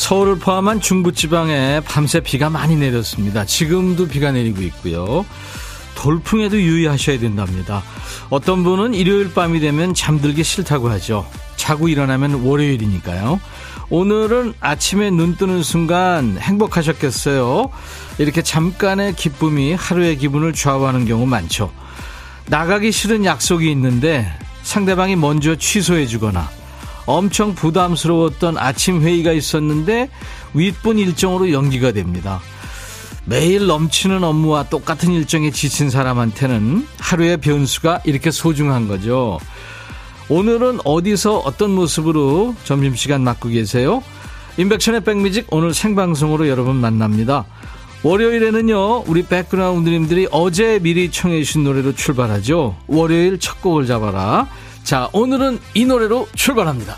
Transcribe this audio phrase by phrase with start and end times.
[0.00, 3.44] 서울을 포함한 중부지방에 밤새 비가 많이 내렸습니다.
[3.44, 5.26] 지금도 비가 내리고 있고요.
[5.94, 7.82] 돌풍에도 유의하셔야 된답니다.
[8.30, 11.26] 어떤 분은 일요일 밤이 되면 잠들기 싫다고 하죠.
[11.56, 13.40] 자고 일어나면 월요일이니까요.
[13.90, 17.70] 오늘은 아침에 눈 뜨는 순간 행복하셨겠어요?
[18.16, 21.70] 이렇게 잠깐의 기쁨이 하루의 기분을 좌우하는 경우 많죠.
[22.46, 26.48] 나가기 싫은 약속이 있는데 상대방이 먼저 취소해 주거나
[27.10, 30.10] 엄청 부담스러웠던 아침 회의가 있었는데
[30.54, 32.40] 윗분 일정으로 연기가 됩니다.
[33.24, 39.38] 매일 넘치는 업무와 똑같은 일정에 지친 사람한테는 하루의 변수가 이렇게 소중한 거죠.
[40.28, 44.02] 오늘은 어디서 어떤 모습으로 점심시간 맞고 계세요?
[44.56, 47.44] 인백천의 백뮤직 오늘 생방송으로 여러분 만납니다.
[48.02, 52.76] 월요일에는요, 우리 백그라운드님들이 어제 미리 청해주신 노래로 출발하죠.
[52.86, 54.48] 월요일 첫 곡을 잡아라.
[54.84, 56.96] 자, 오늘은 이 노래로 출발합니다.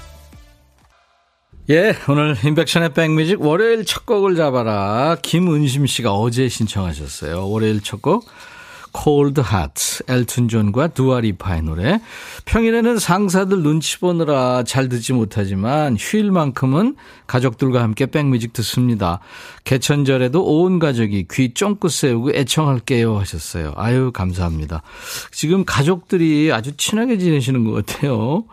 [1.70, 5.16] 예, 오늘 인백션의 백뮤직 월요일 첫 곡을 잡아라.
[5.22, 7.48] 김은심 씨가 어제 신청하셨어요.
[7.48, 8.26] 월요일 첫 곡.
[8.92, 12.00] Cold Heart, 엘튼 존과 두아리파의 노래.
[12.44, 19.20] 평일에는 상사들 눈치 보느라 잘 듣지 못하지만 휴일만큼은 가족들과 함께 백뮤직 듣습니다.
[19.64, 23.72] 개천절에도 온 가족이 귀 쫑긋 세우고 애청할게요 하셨어요.
[23.76, 24.82] 아유, 감사합니다.
[25.30, 28.44] 지금 가족들이 아주 친하게 지내시는 것 같아요.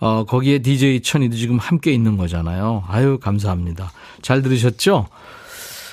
[0.00, 2.82] 어, 거기에 DJ 천디도 지금 함께 있는 거잖아요.
[2.88, 3.92] 아유, 감사합니다.
[4.20, 5.06] 잘 들으셨죠?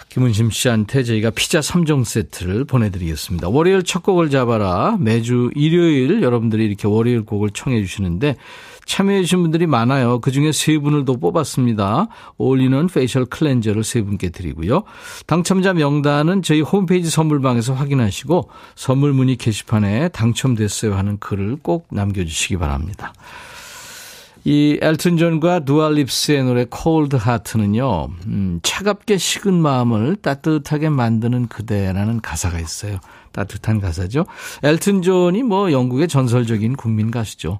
[0.10, 3.48] 김은심 씨한테 저희가 피자 3종 세트를 보내드리겠습니다.
[3.50, 4.98] 월요일 첫 곡을 잡아라.
[5.00, 8.36] 매주 일요일 여러분들이 이렇게 월요일 곡을 청해 주시는데
[8.86, 10.20] 참여해주신 분들이 많아요.
[10.20, 12.08] 그 중에 세 분을 더 뽑았습니다.
[12.38, 14.84] 어울리는 facial cleanser를 세 분께 드리고요.
[15.28, 23.14] 당첨자 명단은 저희 홈페이지 선물방에서 확인하시고 선물 문의 게시판에 당첨됐어요 하는 글을 꼭 남겨주시기 바랍니다.
[24.46, 32.22] 이 엘튼 존과 두아 리파의 노래 Cold Heart는요, 음, 차갑게 식은 마음을 따뜻하게 만드는 그대라는
[32.22, 33.00] 가사가 있어요.
[33.32, 34.26] 따뜻한 가사죠.
[34.64, 37.60] 엘튼 존이 뭐 영국의 전설적인 국민 가수죠.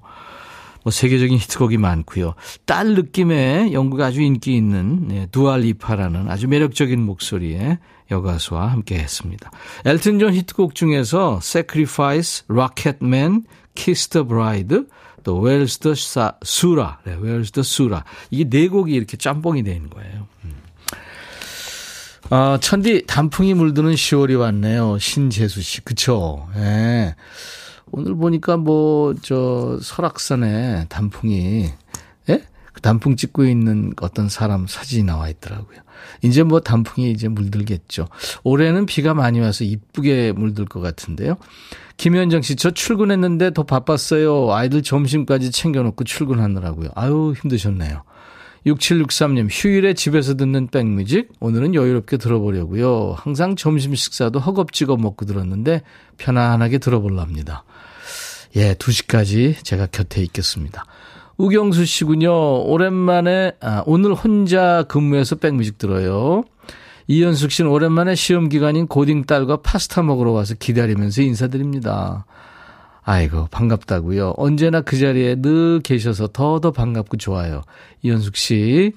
[0.82, 2.34] 뭐 세계적인 히트곡이 많고요.
[2.64, 7.78] 딸 느낌의 영국 아주 인기 있는 네, 두아 리파라는 아주 매력적인 목소리의
[8.10, 9.50] 여가수와 함께 했습니다.
[9.84, 14.84] 엘튼 존 히트곡 중에서 Sacrifice, Rocketman, Kiss the Bride,
[15.22, 15.94] 또 Where's the
[16.42, 18.02] Shoorah, 네, Where's the Shoorah.
[18.30, 20.26] 이게 네 곡이 이렇게 짬뽕이 되는 거예요.
[20.44, 20.54] 음.
[22.30, 24.98] 아, 천디 단풍이 물드는 10월이 왔네요.
[24.98, 26.48] 신재수 씨, 그쵸?
[26.56, 26.60] 예.
[26.60, 27.14] 네.
[27.92, 31.74] 오늘 보니까 뭐 저 설악산에 단풍이 예?
[32.80, 35.78] 그 단풍 찍고 있는 어떤 사람 사진이 나와 있더라고요.
[36.22, 38.08] 이제 뭐 단풍이 이제 물들겠죠.
[38.42, 41.36] 올해는 비가 많이 와서 이쁘게 물들 것 같은데요.
[41.98, 44.52] 김현정 씨, 저 출근했는데 더 바빴어요.
[44.52, 46.88] 아이들 점심까지 챙겨놓고 출근하느라고요.
[46.94, 48.02] 아유, 힘드셨네요.
[48.66, 51.32] 6763님, 휴일에 집에서 듣는 백뮤직?
[51.40, 53.14] 오늘은 여유롭게 들어보려고요.
[53.16, 55.82] 항상 점심 식사도 허겁지겁 먹고 들었는데
[56.16, 57.64] 편안하게 들어볼랍니다.
[58.56, 60.84] 예, 2시까지 제가 곁에 있겠습니다.
[61.40, 62.64] 우경수 씨군요.
[62.64, 66.44] 오랜만에, 아, 오늘 혼자 근무해서 백뮤직 들어요.
[67.06, 72.26] 이현숙 씨는 오랜만에 시험 기간인 고딩 딸과 파스타 먹으러 와서 기다리면서 인사드립니다.
[73.02, 74.34] 아이고, 반갑다고요.
[74.36, 77.62] 언제나 그 자리에 늘 계셔서 더더 반갑고 좋아요.
[78.02, 78.92] 이현숙 씨,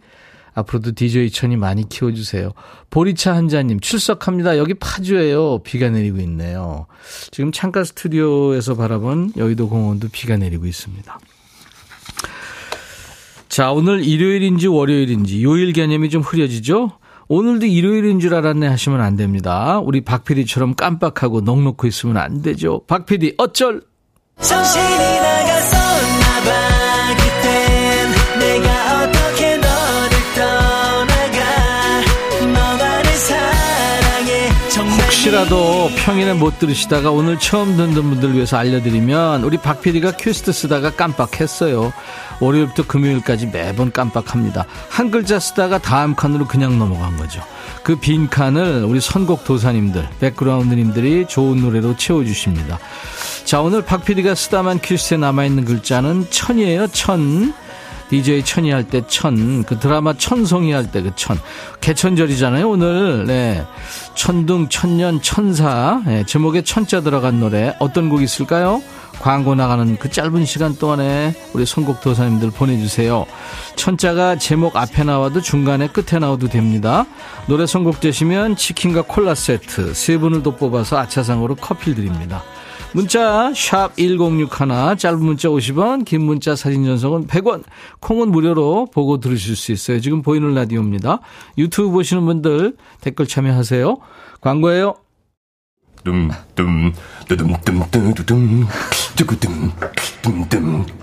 [0.53, 2.51] 앞으로도 DJ 천이 많이 키워주세요.
[2.89, 4.57] 보리차 한자님, 출석합니다.
[4.57, 5.59] 여기 파주예요.
[5.59, 6.87] 비가 내리고 있네요.
[7.31, 11.19] 지금 창가 스튜디오에서 바라본 여의도 공원도 비가 내리고 있습니다.
[13.53, 16.89] 자, 오늘 일요일인지 월요일인지 요일 개념이 좀 흐려지죠?
[17.27, 19.77] 오늘도 일요일인 줄 알았네 하시면 안 됩니다.
[19.77, 22.81] 우리 박 PD처럼 깜빡하고 넉넉히 있으면 안 되죠.
[22.87, 23.83] 박 PD 어쩔?
[24.41, 25.42] 정신이 나
[35.23, 40.91] 혹시라도 평일에 못 들으시다가 오늘 처음 듣는 분들 위해서 알려드리면 우리 박 PD가 큐시트 쓰다가
[40.91, 41.93] 깜빡했어요.
[42.41, 44.65] 월요일부터 금요일까지 매번 깜빡합니다.
[44.89, 47.41] 한 글자 쓰다가 다음 칸으로 그냥 넘어간 거죠.
[47.83, 52.77] 그 빈 칸을 우리 선곡 도사님들, 백그라운드님들이 좋은 노래로 채워주십니다.
[53.45, 57.53] 자, 오늘 박 PD가 쓰다만 퀴즈에 남아있는 글자는 천이에요, 천.
[58.13, 61.39] DJ 천이 할 때 천, 그 드라마 천송이 할 때 그 천.
[61.81, 63.25] 개천절이잖아요, 오늘.
[63.25, 63.65] 네.
[64.13, 65.99] 천둥, 천년, 천사.
[66.05, 67.75] 네, 제목에 천자 들어간 노래.
[67.79, 68.83] 어떤 곡 있을까요?
[69.19, 73.25] 광고 나가는 그 짧은 시간 동안에 우리 선곡 도사님들 보내주세요.
[73.77, 77.07] 천자가 제목 앞에 나와도 중간에 끝에 나와도 됩니다.
[77.47, 82.43] 노래 선곡 되시면 치킨과 콜라 세트 세 분을 더 뽑아서 아차상으로 커피 드립니다.
[82.93, 87.63] 문자 1061, 짧은 문자 50원, 긴 문자 사진 전송은 100원,
[87.99, 89.99] 콩은 무료로 보고 들으실 수 있어요.
[89.99, 91.19] 지금 보이는 라디오입니다.
[91.57, 93.97] 유튜브 보시는 분들 댓글 참여하세요.
[94.41, 94.95] 광고예요.
[96.03, 96.91] 둠 둠
[97.27, 98.67] 뚜둠 뚜구둠 둠둠
[99.15, 101.02] 뚜둠 뚜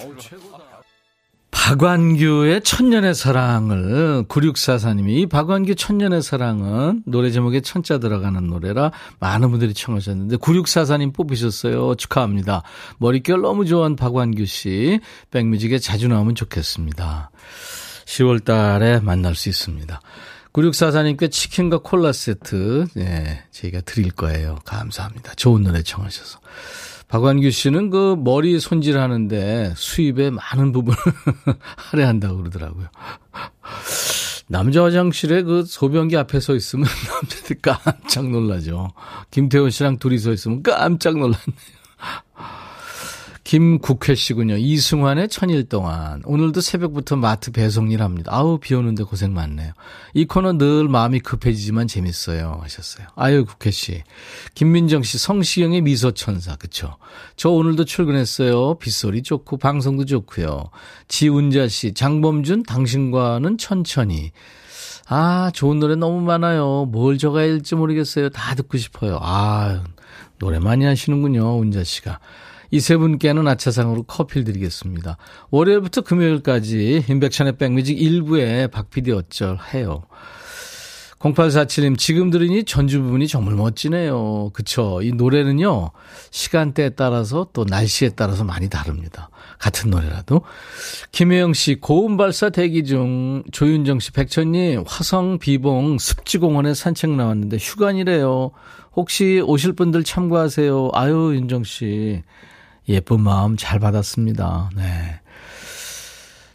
[1.61, 9.71] 박완규의 천년의 사랑을 9644님이 이 박완규 천년의 사랑은 노래 제목에 천자 들어가는 노래라 많은 분들이
[9.75, 11.93] 청하셨는데 9644님 뽑으셨어요.
[11.95, 12.63] 축하합니다.
[12.97, 14.99] 머릿결 너무 좋아하는 박완규 씨
[15.29, 17.29] 백뮤직에 자주 나오면 좋겠습니다.
[18.05, 20.01] 10월 달에 만날 수 있습니다.
[20.53, 24.57] 9644님께 치킨과 콜라 세트, 예, 저희가 드릴 거예요.
[24.65, 25.35] 감사합니다.
[25.35, 26.39] 좋은 노래 청하셔서.
[27.11, 30.97] 박완규 씨는 그 머리 손질하는데 수입에 많은 부분을
[31.75, 32.87] 할애한다고 그러더라고요.
[34.47, 38.91] 남자 화장실에 그 소변기 앞에 서 있으면 남자들 깜짝 놀라죠.
[39.29, 41.37] 김태원 씨랑 둘이 서 있으면 깜짝 놀랐네요.
[43.51, 44.55] 김국회 씨군요.
[44.55, 46.21] 이승환의 천일 동안.
[46.23, 48.31] 오늘도 새벽부터 마트 배송 일 합니다.
[48.33, 49.73] 아우, 비 오는데 고생 많네요.
[50.13, 52.59] 이 코너 늘 마음이 급해지지만 재밌어요.
[52.61, 53.07] 하셨어요.
[53.17, 54.03] 아유, 국회 씨.
[54.55, 56.55] 김민정 씨, 성시경의 미소천사.
[56.55, 56.95] 그쵸?
[57.35, 58.75] 저 오늘도 출근했어요.
[58.75, 60.69] 빗소리 좋고, 방송도 좋고요.
[61.09, 64.31] 지운자 씨, 장범준, 당신과는 천천히.
[65.09, 66.85] 아, 좋은 노래 너무 많아요.
[66.85, 68.29] 뭘 적어야 할지 모르겠어요.
[68.29, 69.19] 다 듣고 싶어요.
[69.21, 69.83] 아,
[70.39, 71.57] 노래 많이 하시는군요.
[71.57, 72.19] 운자 씨가.
[72.71, 75.17] 이 세 분께는 아차상으로 커피를 드리겠습니다.
[75.51, 80.03] 월요일부터 금요일까지 인백션의 백뮤직 1부에 박PD 어쩔 해요.
[81.19, 84.49] 0847님, 지금 들으니 전주 부분이 정말 멋지네요.
[84.53, 85.01] 그쵸.
[85.03, 85.91] 이 노래는요,
[86.31, 89.29] 시간대에 따라서 또 날씨에 따라서 많이 다릅니다.
[89.59, 90.41] 같은 노래라도.
[91.11, 98.49] 김혜영 씨, 고음 발사 대기 중, 조윤정 씨, 백천님, 화성 비봉 습지공원에 산책 나왔는데 휴관이래요.
[98.95, 100.89] 혹시 오실 분들 참고하세요.
[100.93, 102.23] 아유, 윤정 씨.
[102.89, 104.71] 예쁜 마음 잘 받았습니다.
[104.75, 105.19] 네.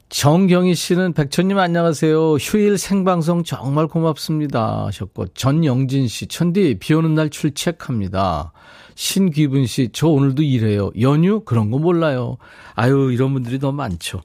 [0.09, 2.35] 정경희 씨는 백천님 안녕하세요.
[2.35, 4.87] 휴일 생방송 정말 고맙습니다.
[4.87, 8.53] 하셨고, 전영진 씨, 천디, 비 오는 날 출첵합니다.
[8.95, 10.91] 신귀분 씨, 저 오늘도 일해요.
[11.01, 11.41] 연휴?
[11.41, 12.39] 그런 거 몰라요.
[12.75, 14.23] 아유, 이런 분들이 너무 많죠.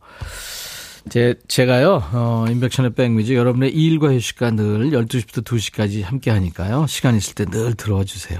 [1.12, 6.86] 제, 제가요, 어, 인백션의 백뮤직 여러분의 일과 휴식과 늘 12시부터 2시까지 함께 하니까요.
[6.88, 8.40] 시간 있을 때 늘 들어와 주세요.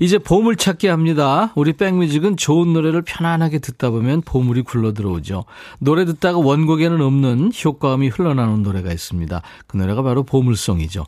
[0.00, 1.52] 이제 보물 찾기 합니다.
[1.54, 5.44] 우리 백뮤직은 좋은 노래를 편안하게 듣다 보면 보물이 굴러 들어오죠.
[5.80, 9.42] 노래 듣다가 원곡에는 없는 효과음이 흘러나오는 노래가 있습니다.
[9.66, 11.04] 그 노래가 바로 보물송이죠.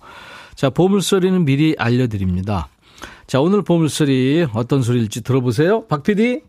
[0.55, 2.69] 자, 보물소리는 미리 알려드립니다.
[3.27, 5.87] 자, 오늘 보물소리 어떤 소리일지 들어보세요.
[5.87, 6.43] 박 PD.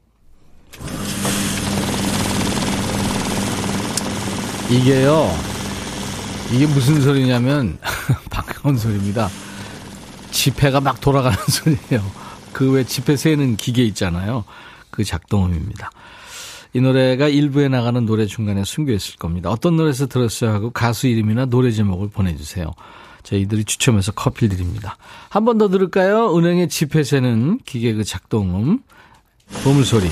[4.72, 5.30] 이게요.
[6.54, 7.78] 이게 무슨 소리냐면
[8.30, 9.30] 박형원 소리입니다.
[10.32, 12.04] 지폐가 막 돌아가는 소리예요.
[12.54, 14.44] 그외 지폐 세는 기계 있잖아요.
[14.90, 15.92] 그 작동음입니다.
[16.74, 19.50] 이 노래가 일부에 나가는 노래 중간에 숨겨 있을 겁니다.
[19.50, 22.72] 어떤 노래에서 들었어요 하고 가수 이름이나 노래 제목을 보내주세요.
[23.24, 24.98] 저희들이 추첨해서 커피 드립니다.
[25.30, 26.36] 한 번 더 들을까요?
[26.38, 28.80] 은행의 지폐 세는 기계 그 작동음,
[29.64, 30.08] 보물소리.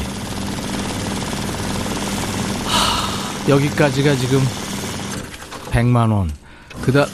[2.66, 4.40] 하, 여기까지가 지금
[5.72, 6.30] 100만 원.
[6.82, 7.08] 그 다음,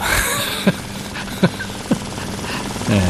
[2.90, 3.02] 네.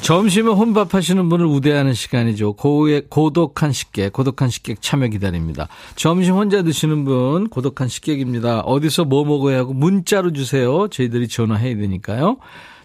[0.00, 2.54] 점심에 혼밥 하시는 분을 우대하는 시간이죠.
[2.54, 5.66] 고의 고독한 식객, 고독한 식객 참여 기다립니다.
[5.96, 8.60] 점심 혼자 드시는 분 고독한 식객입니다.
[8.60, 10.88] 어디서 뭐 먹어야 하고 문자로 주세요.
[10.88, 12.36] 저희들이 전화해야 되니까요.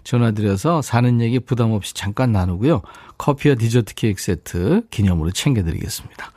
[0.02, 2.80] 전화 드려서 사는 얘기 부담 없이 잠깐 나누고요.
[3.18, 6.32] 커피와 디저트 케이크 세트 기념으로 챙겨드리겠습니다.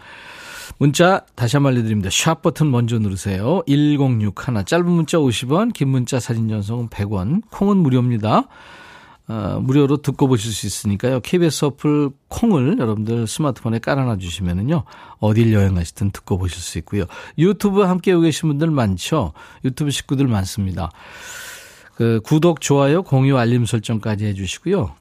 [0.77, 2.09] 문자 다시 한번 알려드립니다.
[2.11, 3.61] 샵 버튼 먼저 누르세요.
[3.67, 8.47] 1061 짧은 문자 50원 긴 문자 사진 전송은 100원 콩은 무료입니다.
[9.25, 11.21] 어, 무료로 듣고 보실 수 있으니까요.
[11.21, 14.83] KBS 어플 콩을 여러분들 스마트폰에 깔아놔 주시면은요.
[15.19, 17.05] 어딜 여행하시든 듣고 보실 수 있고요.
[17.37, 19.31] 유튜브 함께 오 계신 분들 많죠.
[19.63, 20.91] 유튜브 식구들 많습니다.
[21.95, 24.93] 그 구독, 좋아요, 공유, 알림 설정까지 해 주시고요.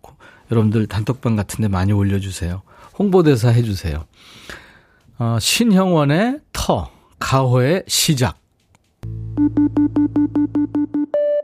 [0.52, 2.62] 여러분들 단톡방 같은 데 많이 올려 주세요.
[2.98, 4.04] 홍보대사 해 주세요.
[5.22, 8.36] 어, 신형원의 터, 가호의 시작.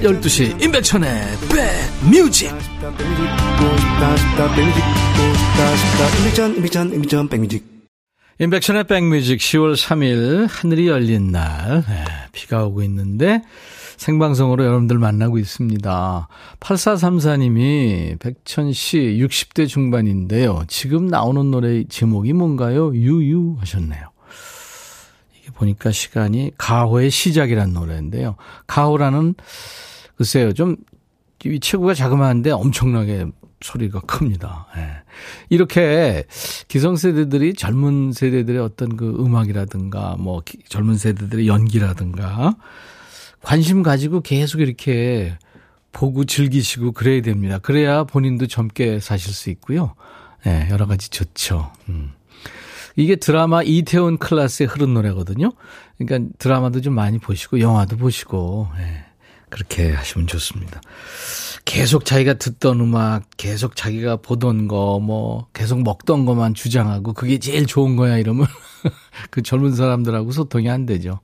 [0.00, 1.10] 12시 임백천의
[2.08, 2.52] 백뮤직
[8.40, 13.42] 임백천의 백뮤직 10월 3일 하늘이 열린 날 네, 비가 오고 있는데
[13.96, 16.28] 생방송으로 여러분들 만나고 있습니다.
[16.60, 20.64] 8434님이 백천 씨 60대 중반인데요.
[20.66, 22.92] 지금 나오는 노래 제목이 뭔가요?
[22.94, 24.13] 유유 하셨네요.
[25.54, 28.36] 보니까 시간이 가호의 시작이라는 노래인데요.
[28.66, 29.34] 가호라는
[30.16, 30.76] 글쎄요 좀
[31.46, 33.26] 이 체구가 자그마한데 엄청나게
[33.60, 34.66] 소리가 큽니다.
[34.76, 34.88] 예.
[35.48, 36.24] 이렇게
[36.68, 42.56] 기성세대들이 젊은 세대들의 어떤 그 음악이라든가 뭐 젊은 세대들의 연기라든가
[43.42, 45.36] 관심 가지고 계속 이렇게
[45.92, 47.58] 보고 즐기시고 그래야 됩니다.
[47.58, 49.94] 그래야 본인도 젊게 사실 수 있고요.
[50.46, 51.70] 예, 여러 가지 좋죠.
[51.88, 52.12] 음.
[52.96, 55.52] 이게 드라마 이태원 클라쓰에 흐른 노래거든요.
[55.98, 59.04] 그러니까 드라마도 좀 많이 보시고 영화도 보시고 예,
[59.48, 60.80] 그렇게 하시면 좋습니다.
[61.64, 67.66] 계속 자기가 듣던 음악, 계속 자기가 보던 거, 뭐 계속 먹던 것만 주장하고 그게 제일
[67.66, 68.46] 좋은 거야 이러면
[69.30, 71.20] 그 젊은 사람들하고 소통이 안 되죠.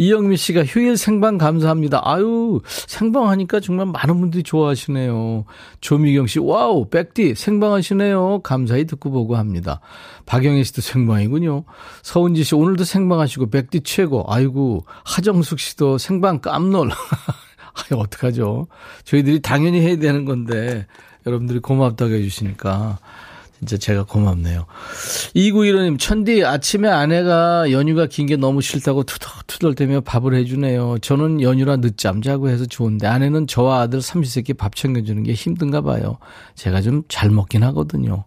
[0.00, 2.00] 이영미 씨가 휴일 생방 감사합니다.
[2.02, 5.44] 아유, 생방 하니까 정말 많은 분들이 좋아하시네요.
[5.82, 8.40] 조미경 씨, 와우, 백디, 생방 하시네요.
[8.42, 9.80] 감사히 듣고 보고 합니다.
[10.24, 11.64] 박영애 씨도 생방이군요.
[12.00, 14.24] 서은지 씨, 오늘도 생방 하시고, 백디 최고.
[14.26, 16.88] 아이고, 하정숙 씨도 생방 깜놀.
[17.76, 18.68] 아유, 어떡하죠.
[19.04, 20.86] 저희들이 당연히 해야 되는 건데,
[21.26, 22.98] 여러분들이 고맙다고 해주시니까.
[23.60, 24.64] 진짜 제가 고맙네요.
[25.36, 30.98] 2915님, 천디, 아침에 아내가 연휴가 긴 게 너무 싫다고 투덜투덜대며 밥을 해주네요.
[31.02, 36.16] 저는 연휴라 늦잠 자고 해서 좋은데, 아내는 저와 아들 삼시세끼 밥 챙겨주는 게 힘든가 봐요.
[36.54, 38.24] 제가 좀 잘 먹긴 하거든요.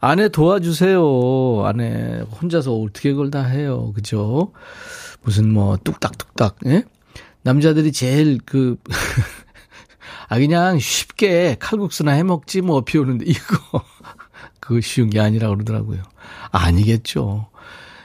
[0.00, 1.62] 아내 도와주세요.
[1.64, 3.92] 아내 혼자서 어떻게 그걸 다 해요.
[3.94, 4.52] 그죠?
[5.22, 6.82] 무슨 뭐, 뚝딱뚝딱, 예?
[7.42, 8.76] 남자들이 제일 그,
[10.28, 13.84] 아, 그냥 쉽게 칼국수나 해 먹지 뭐 비 오는데 이거
[14.62, 16.02] 그거 쉬운 게 아니라 그러더라고요.
[16.52, 17.48] 아니겠죠.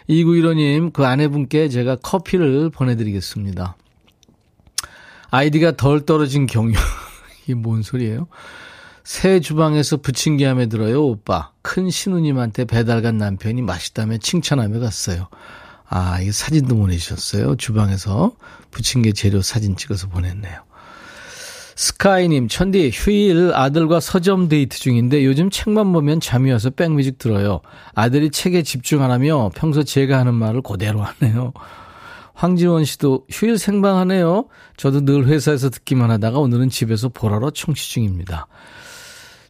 [0.09, 3.77] 2915님, 그 아내분께 제가 커피를 보내드리겠습니다.
[5.29, 6.73] 아이디가 덜 떨어진 경유.
[7.43, 8.27] 이게 뭔 소리예요?
[9.03, 11.51] 새 주방에서 부침개함에 들어요, 오빠.
[11.61, 15.27] 큰 신우님한테 배달 간 남편이 맛있다며 칭찬하며 갔어요.
[15.87, 17.55] 아, 이게 사진도 보내주셨어요.
[17.57, 18.35] 주방에서
[18.71, 20.66] 부침개 재료 사진 찍어서 보냈네요.
[21.77, 27.61] 스카이님, 천디, 휴일 아들과 서점 데이트 중인데 요즘 책만 보면 잠이 와서 백뮤직 들어요.
[27.93, 31.53] 아들이 책에 집중 안 하며 평소 제가 하는 말을 그대로 하네요.
[32.33, 34.47] 황지원 씨도 휴일 생방하네요.
[34.75, 38.47] 저도 늘 회사에서 듣기만 하다가 오늘은 집에서 보라로 청취 중입니다.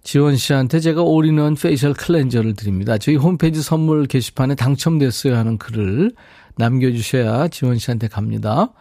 [0.03, 2.97] 지원 씨한테 제가 all-in-one facial cleanser를 드립니다.
[2.97, 6.11] 저희 홈페이지 선물 게시판에 당첨됐어요 하는 글을
[6.57, 8.73] 남겨주셔야 지원 씨한테 갑니다.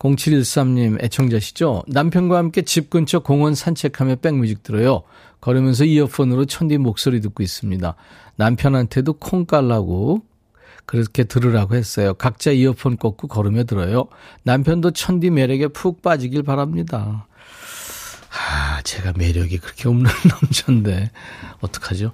[0.00, 1.84] 0713님 애청자시죠?
[1.86, 5.02] 남편과 함께 집 근처 공원 산책하며 백뮤직 들어요.
[5.40, 7.94] 걸으면서 이어폰으로 천디 목소리 듣고 있습니다.
[8.36, 10.22] 남편한테도 콩 깔라고
[10.86, 12.14] 그렇게 들으라고 했어요.
[12.14, 14.06] 각자 이어폰 꽂고 걸으며 들어요.
[14.42, 17.26] 남편도 천디 매력에 푹 빠지길 바랍니다.
[18.32, 21.10] 아, 제가 매력이 그렇게 없는 남자인데
[21.60, 22.12] 어떡하죠?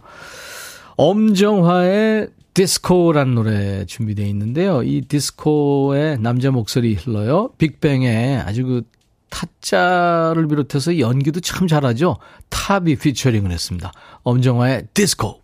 [0.97, 4.83] 엄정화의 디스코라는 노래 준비되어 있는데요.
[4.83, 7.51] 이 디스코의 남자 목소리 흘러요.
[7.59, 8.83] 빅뱅의 아주 그
[9.29, 12.17] 타짜를 비롯해서 연기도 참 잘하죠.
[12.49, 13.93] 탑이 피처링을 했습니다.
[14.23, 15.43] 엄정화의 디스코.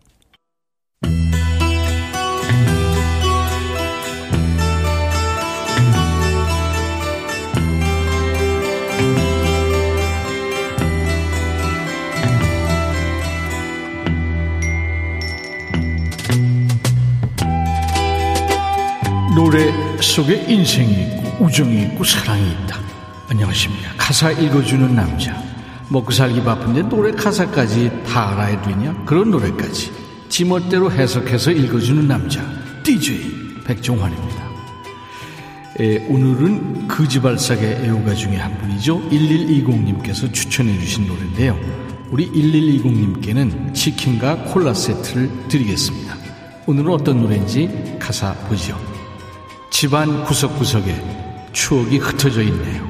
[19.35, 19.73] 노래
[20.03, 22.79] 속에 인생이 있고 우정이 있고 사랑이 있다.
[23.31, 23.95] 안녕하십니까.
[23.97, 25.43] 가사 읽어주는 남자.
[25.89, 29.05] 먹고 살기 바쁜데 노래 가사까지 다 알아야 되냐?
[29.07, 29.91] 그런 노래까지
[30.29, 32.43] 지멋대로 해석해서 읽어주는 남자
[32.83, 34.43] DJ 백종환입니다.
[35.81, 39.01] 에, 오늘은 그지발삭의 애호가 중에 한 분이죠.
[39.09, 41.59] 1120님께서 추천해 주신 노래인데요.
[42.11, 46.17] 우리 1120님께는 치킨과 콜라 세트를 드리겠습니다.
[46.67, 48.92] 오늘은 어떤 노래인지 가사 보죠.
[49.83, 50.95] 집안 구석구석에
[51.53, 52.89] 추억이 흩어져 있네요.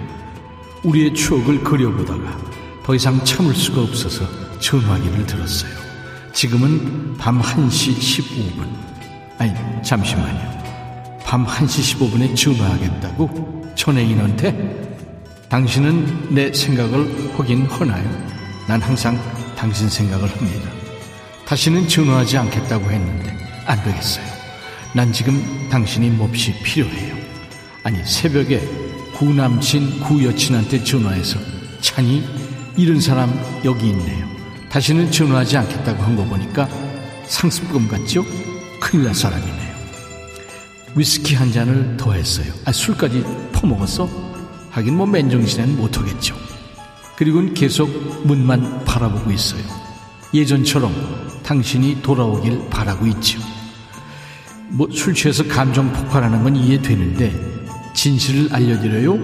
[0.82, 2.38] 우리의 추억을 그려보다가
[2.84, 4.26] 더 이상 참을 수가 없어서
[4.60, 5.72] 전화기를 들었어요.
[6.34, 8.68] 지금은 밤 1시 15분.
[9.38, 11.22] 아니, 잠시만요.
[11.24, 13.72] 밤 1시 15분에 전화하겠다고?
[13.74, 15.48] 전혜인한테?
[15.48, 18.04] 당신은 내 생각을 하긴 하나요?
[18.68, 19.18] 난 항상
[19.56, 20.70] 당신 생각을 합니다.
[21.46, 23.34] 다시는 전화하지 않겠다고 했는데
[23.64, 24.41] 안 되겠어요.
[24.94, 27.16] 난 지금 당신이 몹시 필요해요.
[27.82, 28.60] 아니 새벽에
[29.14, 31.38] 구남친 구여친한테 전화해서
[31.80, 32.24] 찬이
[32.76, 33.32] 이런 사람
[33.64, 34.26] 여기 있네요.
[34.70, 36.68] 다시는 전화하지 않겠다고 한 거 보니까
[37.26, 38.24] 상습범 같죠?
[38.80, 39.72] 큰일 날 사람이네요.
[40.94, 42.52] 위스키 한 잔을 더 했어요.
[42.66, 44.08] 아, 술까지 퍼먹었어?
[44.70, 46.34] 하긴 뭐 맨정신에는 못하겠죠.
[47.16, 47.88] 그리고는 계속
[48.26, 49.62] 문만 바라보고 있어요.
[50.34, 50.92] 예전처럼
[51.42, 53.38] 당신이 돌아오길 바라고 있죠.
[54.72, 59.18] 뭐 술 취해서 감정 폭발하는 건 이해되는데 진실을 알려드려요?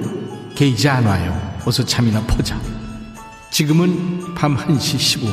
[0.54, 1.60] 게이지 안 와요.
[1.64, 2.60] 어서 잠이나 퍼자.
[3.50, 5.32] 지금은 밤 1시 15분.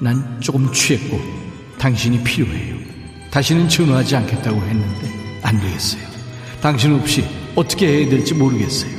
[0.00, 1.20] 난 조금 취했고
[1.78, 2.76] 당신이 필요해요.
[3.30, 6.02] 다시는 전화하지 않겠다고 했는데 안 되겠어요.
[6.62, 8.90] 당신 없이 어떻게 해야 될지 모르겠어요.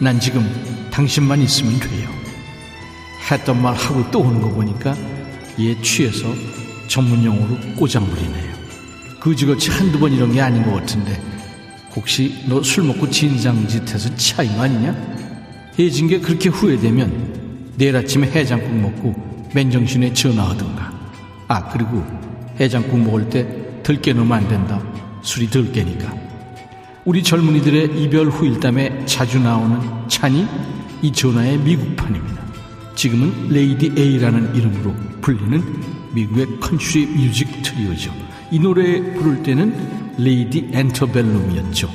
[0.00, 0.48] 난 지금
[0.90, 2.08] 당신만 있으면 돼요.
[3.30, 4.96] 했던 말 하고 또 오는 거 보니까
[5.58, 6.32] 얘 취해서
[6.88, 8.50] 전문 용어로 꼬장부리네요.
[9.20, 11.20] 그지같이 한두 번 이런 게 아닌 것 같은데
[11.94, 14.94] 혹시 너 술 먹고 진상짓해서 치아인 거 아니냐?
[15.78, 20.92] 해진 게 그렇게 후회되면 내일 아침에 해장국 먹고 맨정신에 전화하든가.
[21.48, 22.04] 아 그리고
[22.58, 23.46] 해장국 먹을 때
[23.82, 24.80] 들깨 넣으면 안 된다.
[25.22, 26.14] 술이 덜 깨니까.
[27.04, 30.46] 우리 젊은이들의 이별 후일담에 자주 나오는 찬이
[31.02, 32.40] 이 전화의 미국판입니다.
[32.94, 35.62] 지금은 레이디 A라는 이름으로 불리는
[36.12, 38.12] 미국의 country music 트리오죠.
[38.50, 41.88] 이 노래 부를 때는 레이디 앤터벨룸이었죠.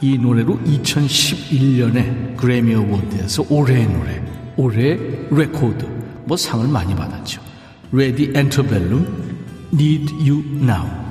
[0.00, 4.22] 이 노래로 2011년에 그래미 어워드에서 올해의 노래,
[4.56, 5.86] 올해의 레코드,
[6.24, 7.40] 뭐 상을 많이 받았죠.
[7.92, 9.34] 레이디 앤터벨룸,
[9.72, 11.03] Need You Now.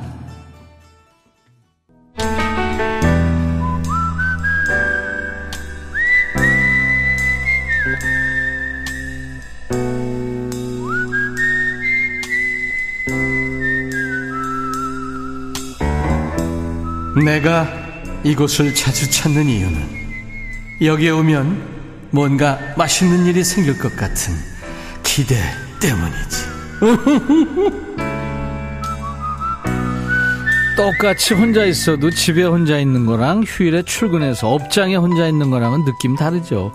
[17.21, 17.67] 내가
[18.23, 20.03] 이곳을 자주 찾는 이유는
[20.81, 21.73] 여기에 오면
[22.11, 24.33] 뭔가 맛있는 일이 생길 것 같은
[25.03, 25.35] 기대
[25.79, 26.53] 때문이지.
[30.75, 36.73] 똑같이 혼자 있어도 집에 혼자 있는 거랑 휴일에 출근해서 업장에 혼자 있는 거랑은 느낌 다르죠.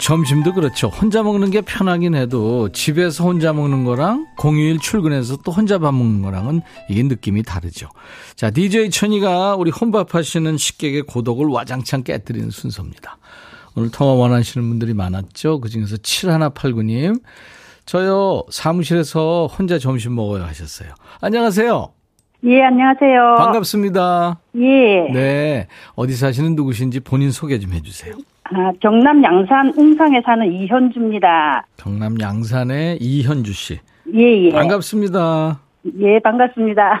[0.00, 0.88] 점심도 그렇죠.
[0.88, 6.22] 혼자 먹는 게 편하긴 해도 집에서 혼자 먹는 거랑 공휴일 출근해서 또 혼자 밥 먹는
[6.22, 7.88] 거랑은 이게 느낌이 다르죠.
[8.34, 13.18] 자, DJ 천이가 우리 혼밥 하시는 식객의 고독을 와장창 깨뜨리는 순서입니다.
[13.76, 15.60] 오늘 통화 원하시는 분들이 많았죠.
[15.60, 17.20] 그 중에서 7189님.
[17.84, 20.94] 저요, 사무실에서 혼자 점심 먹어요 하셨어요.
[21.20, 21.92] 안녕하세요.
[22.44, 23.34] 예, 안녕하세요.
[23.36, 24.40] 반갑습니다.
[24.56, 25.12] 예.
[25.12, 25.66] 네.
[25.94, 28.14] 어디 사시는 누구신지 본인 소개 좀 해주세요.
[28.52, 31.66] 아, 경남 양산 웅상에 사는 이현주입니다.
[31.76, 33.78] 경남 양산의 이현주 씨.
[34.14, 34.50] 예, 예.
[34.50, 35.60] 반갑습니다.
[36.00, 37.00] 예, 반갑습니다.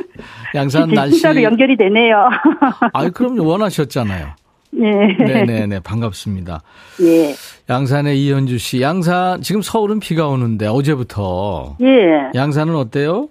[0.54, 1.14] 양산 날씨.
[1.18, 2.28] 진짜로 연결이 되네요.
[2.94, 4.28] 아이, 그럼 원하셨잖아요.
[4.74, 4.90] 예.
[5.24, 5.80] 네네네.
[5.80, 6.62] 반갑습니다.
[7.02, 7.34] 예.
[7.68, 8.80] 양산의 이현주 씨.
[8.80, 11.76] 양산, 지금 서울은 비가 오는데, 어제부터.
[11.80, 12.30] 예.
[12.34, 13.28] 양산은 어때요?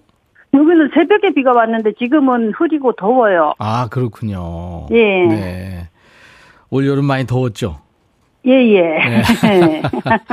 [0.52, 3.54] 여기는 새벽에 비가 왔는데 지금은 흐리고 더워요.
[3.58, 4.86] 아, 그렇군요.
[4.90, 5.26] 예.
[5.26, 5.88] 네.
[6.70, 7.80] 올 여름 많이 더웠죠?
[8.46, 8.80] 예, 예.
[8.80, 9.82] 네.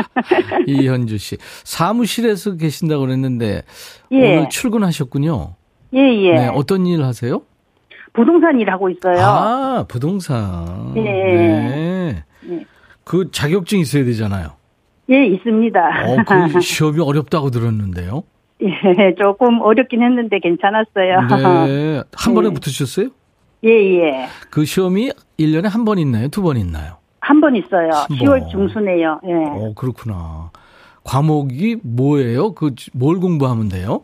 [0.68, 1.38] 이현주 씨.
[1.64, 3.64] 사무실에서 계신다고 그랬는데,
[4.12, 4.38] 예.
[4.38, 5.56] 오늘 출근하셨군요.
[5.94, 6.32] 예, 예.
[6.32, 6.48] 네.
[6.48, 7.42] 어떤 일 하세요?
[8.14, 9.18] 부동산 일 하고 있어요.
[9.20, 10.94] 아, 부동산.
[10.96, 11.02] 예.
[11.02, 12.24] 네.
[12.50, 12.66] 예.
[13.04, 14.52] 그 자격증 있어야 되잖아요.
[15.10, 15.80] 예, 있습니다.
[15.80, 16.18] 어,
[16.54, 18.24] 그 시험이 어렵다고 들었는데요.
[18.62, 21.22] 예, 조금 어렵긴 했는데 괜찮았어요.
[21.68, 22.02] 네.
[22.16, 22.54] 한 번에 네.
[22.54, 23.10] 붙으셨어요?
[23.64, 24.28] 예, 예.
[24.50, 26.28] 그 시험이 1년에 한 번 있나요?
[26.30, 26.98] 두 번 있나요?
[27.22, 27.90] 한 번 있어요.
[27.92, 28.50] 한 10월 번.
[28.50, 29.20] 중순에요.
[29.26, 29.34] 예.
[29.34, 30.52] 어, 그렇구나.
[31.04, 32.54] 과목이 뭐예요?
[32.54, 34.02] 그, 뭘 공부하면 돼요?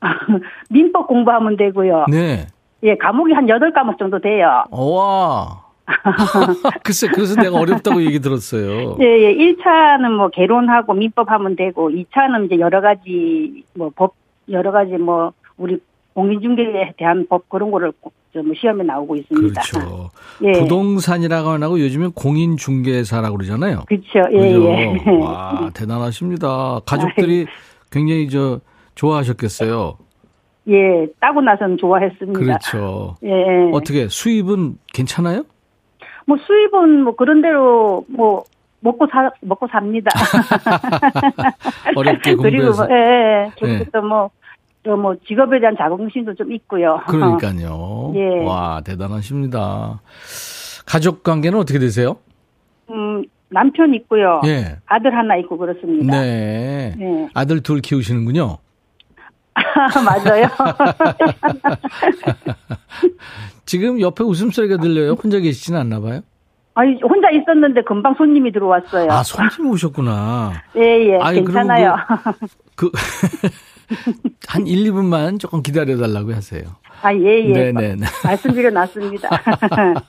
[0.70, 2.06] 민법 공부하면 되고요.
[2.08, 2.46] 네.
[2.82, 4.64] 예, 과목이 한 8과목 정도 돼요.
[4.70, 5.64] 어, 와.
[6.82, 8.96] 글쎄, 그래서 내가 어렵다고 얘기 들었어요.
[9.00, 9.34] 예, 예.
[9.34, 14.14] 1차는 뭐 개론하고 민법 하면 되고 2차는 이제 여러 가지 뭐 법
[14.50, 15.78] 여러 가지 뭐 우리
[16.14, 17.92] 공인중개에 대한 법 그런 거를
[18.32, 19.60] 좀 시험에 나오고 있습니다.
[19.60, 20.10] 그렇죠.
[20.42, 20.52] 예.
[20.52, 23.84] 부동산이라고 안 하고 요즘엔 공인중개사라고 그러잖아요.
[23.86, 24.20] 그렇죠.
[24.32, 24.70] 예, 그죠?
[24.70, 25.10] 예.
[25.20, 26.80] 와, 대단하십니다.
[26.86, 27.46] 가족들이
[27.90, 28.60] 굉장히 저
[28.94, 29.98] 좋아하셨겠어요.
[30.68, 32.38] 예, 따고 나서는 좋아했습니다.
[32.38, 33.16] 그렇죠.
[33.24, 33.70] 예, 예.
[33.72, 35.44] 어떻게 수입은 괜찮아요?
[36.26, 38.44] 뭐 수입은 뭐 그런 대로 뭐
[38.80, 40.10] 먹고 사 먹고 삽니다.
[41.96, 42.86] 어렵게 그리고 공부해서.
[42.86, 43.44] 뭐, 예, 예.
[43.46, 43.50] 예.
[43.58, 44.30] 그리고 또뭐
[44.84, 47.00] 또 뭐 직업에 대한 자긍심도 좀 있고요.
[47.08, 48.12] 그러니까요.
[48.16, 48.44] 예.
[48.44, 50.00] 와, 대단하십니다.
[50.86, 52.16] 가족 관계는 어떻게 되세요?
[52.90, 54.40] 음, 남편 있고요.
[54.46, 54.76] 예.
[54.86, 56.20] 아들 하나 있고 그렇습니다.
[56.20, 56.94] 네.
[56.98, 57.28] 네.
[57.34, 58.58] 아들 둘 키우시는군요.
[60.04, 60.46] 맞아요.
[63.66, 65.12] 지금 옆에 웃음소리가 들려요.
[65.12, 66.20] 혼자 계시진 않나 봐요?
[66.74, 69.10] 아니 혼자 있었는데 금방 손님이 들어왔어요.
[69.10, 70.52] 아, 손님 오셨구나.
[70.76, 71.18] 예, 예.
[71.20, 71.96] 아니, 그럼 괜찮아요.
[72.74, 72.90] 그,
[74.48, 76.62] 한 1, 2분만 조금 기다려 달라고 하세요.
[77.02, 77.52] 아, 예, 예.
[77.72, 78.06] 네네네.
[78.24, 79.28] 말씀드려 놨습니다.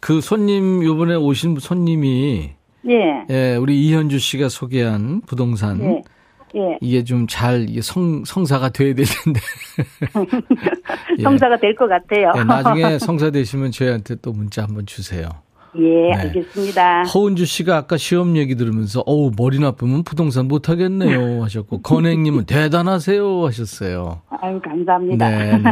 [0.00, 2.50] 그 손님, 요번에 오신 손님이,
[2.88, 3.24] 예.
[3.28, 6.02] 예, 우리 이현주 씨가 소개한 부동산, 예.
[6.56, 6.78] 예.
[6.80, 9.40] 이게 좀 잘, 성, 성사가 돼야 되는데.
[11.18, 11.22] 예.
[11.22, 12.32] 성사가 될 것 같아요.
[12.36, 15.28] 예, 나중에 성사 되시면 저희한테 또 문자 한번 주세요.
[15.76, 16.12] 예, 네.
[16.14, 17.02] 알겠습니다.
[17.04, 23.46] 허은주 씨가 아까 시험 얘기 들으면서 어우 머리 나쁘면 부동산 못 하겠네요 하셨고 건행님은 대단하세요
[23.46, 24.22] 하셨어요.
[24.30, 25.28] 아유, 감사합니다.
[25.28, 25.62] 네, 네.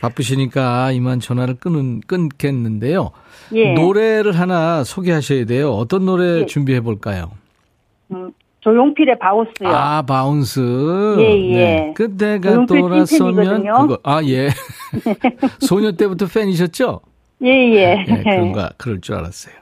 [0.00, 3.10] 바쁘시니까 이만 전화를 끊은 끊겠는데요.
[3.54, 3.74] 예.
[3.74, 5.72] 노래를 하나 소개하셔야 돼요.
[5.72, 6.46] 어떤 노래 예.
[6.46, 7.32] 준비해 볼까요?
[8.12, 9.68] 음, 조용필의 Bounce요.
[9.68, 11.16] 아 Bounce.
[11.18, 11.92] 예, 예.
[11.94, 13.64] 그대가 돌아서면.
[13.64, 14.48] 그거 아 예.
[15.60, 17.00] 소녀 때부터 팬이셨죠?
[17.42, 18.04] 예, 예.
[18.08, 19.54] 예, 그런가 그럴 줄 알았어요.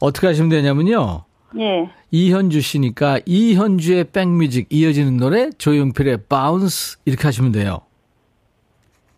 [0.00, 1.24] 어떻게 하시면 되냐면요.
[1.58, 1.88] 예.
[2.10, 7.80] 이현주 씨니까 이현주의 백뮤직 이어지는 노래 조용필의 Bounce 이렇게 하시면 돼요.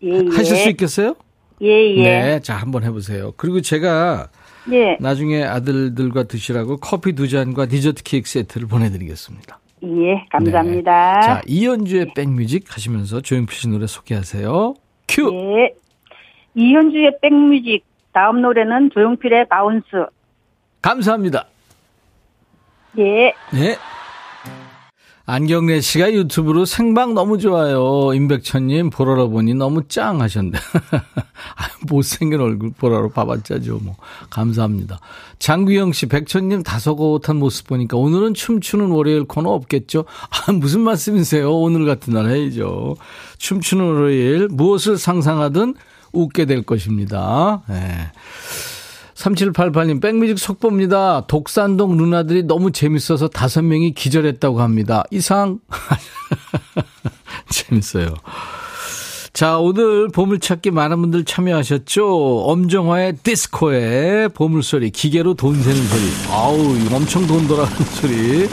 [0.03, 0.37] 예, 예.
[0.37, 1.15] 하실 수 있겠어요?
[1.63, 2.03] 예, 예.
[2.03, 3.33] 네, 자 한번 해보세요.
[3.37, 4.29] 그리고 제가
[4.73, 4.97] 예.
[5.01, 9.61] 나중에 아들들과 드시라고 커피 두 잔과 디저트 케이크 세트를 보내드리겠습니다.
[9.85, 11.21] 예, 감사합니다.
[11.21, 11.27] 네.
[11.27, 14.75] 자 이현주의 백뮤직 하시면서 조용필 씨 노래 소개하세요.
[15.09, 15.31] 큐.
[15.35, 15.75] 예.
[16.55, 17.85] 이현주의 백뮤직.
[18.13, 20.07] 다음 노래는 조용필의 Bounce.
[20.81, 21.47] 감사합니다.
[22.99, 23.35] 예.
[23.53, 23.77] 네.
[25.27, 28.13] 안경래 씨가 유튜브로 생방 너무 좋아요.
[28.13, 30.53] 임백천님 보라로 보니 너무 짱 하셨네.
[30.53, 33.81] 아, 못생긴 얼굴 보라로 봐봤자죠.
[33.83, 33.97] 뭐.
[34.29, 35.01] 감사합니다.
[35.39, 40.05] 장규영 씨, 백천님 다소곳한 모습 보니까 오늘은 춤추는 월요일 코너 없겠죠?
[40.29, 41.51] 아, 무슨 말씀이세요?
[41.51, 42.97] 오늘 같은 날 해야죠.
[43.39, 45.75] 춤추는 월요일, 무엇을 상상하든
[46.15, 47.63] 웃게 될 것입니다.
[47.69, 48.11] 네.
[49.15, 51.27] 3788님, 백뮤직 속보입니다.
[51.27, 55.05] 독산동 누나들이 너무 재밌어서 다섯 명이 기절했다고 합니다.
[55.11, 55.61] 이상.
[57.49, 58.15] 재밌어요.
[59.33, 62.45] 자, 오늘 보물찾기 많은 분들 참여하셨죠?
[62.45, 66.03] 엄정화의 디스코의 보물소리, 기계로 돈 세는 소리.
[66.31, 68.49] 아우, 엄청 돈 돌아가는 소리.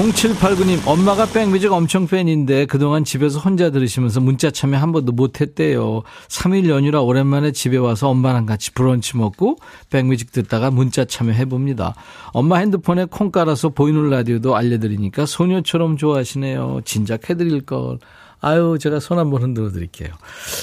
[0.00, 6.02] 0789님, 엄마가 백뮤직 엄청 팬인데 그동안 집에서 혼자 들으시면서 문자 참여 한 번도 못 했대요.
[6.28, 9.58] 3일 연휴라 오랜만에 집에 와서 엄마랑 같이 브런치 먹고
[9.90, 11.94] 백뮤직 듣다가 문자 참여해봅니다.
[12.32, 16.80] 엄마 핸드폰에 콩 깔아서 보이는 라디오도 알려드리니까 소녀처럼 좋아하시네요.
[16.86, 17.98] 진작 해드릴걸.
[18.40, 20.08] 아유, 제가 손 한번 흔들어 드릴게요.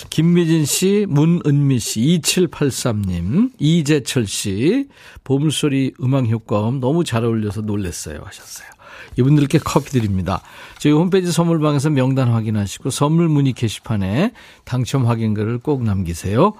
[0.09, 4.87] 김미진 씨, 문은미 씨, 2783님, 이재철 씨,
[5.23, 8.21] 보물소리 음악 효과음 너무 잘 어울려서 놀랬어요.
[8.23, 8.76] 하셨어요.
[9.17, 10.41] 이분들께 커피 드립니다.
[10.79, 14.31] 저희 홈페이지 선물방에서 명단 확인하시고 선물 문의 게시판에
[14.63, 16.53] 당첨 확인글을 꼭 남기세요.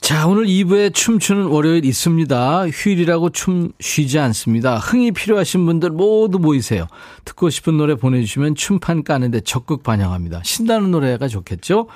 [0.00, 2.68] 자, 오늘 2부에 춤추는 월요일 있습니다.
[2.68, 4.76] 휴일이라고 춤 쉬지 않습니다.
[4.76, 6.86] 흥이 필요하신 분들 모두 모이세요.
[7.24, 10.40] 듣고 싶은 노래 보내주시면 춤판 까는데 적극 반영합니다.
[10.42, 11.86] 신나는 노래가 좋겠죠?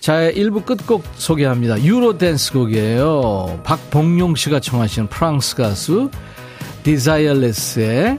[0.00, 1.82] 자, 1부 끝곡 소개합니다.
[1.82, 3.62] 유로 댄스 곡이에요.
[3.64, 6.10] 박봉용 씨가 청하시는 프랑스 가수
[6.82, 8.18] Desireless의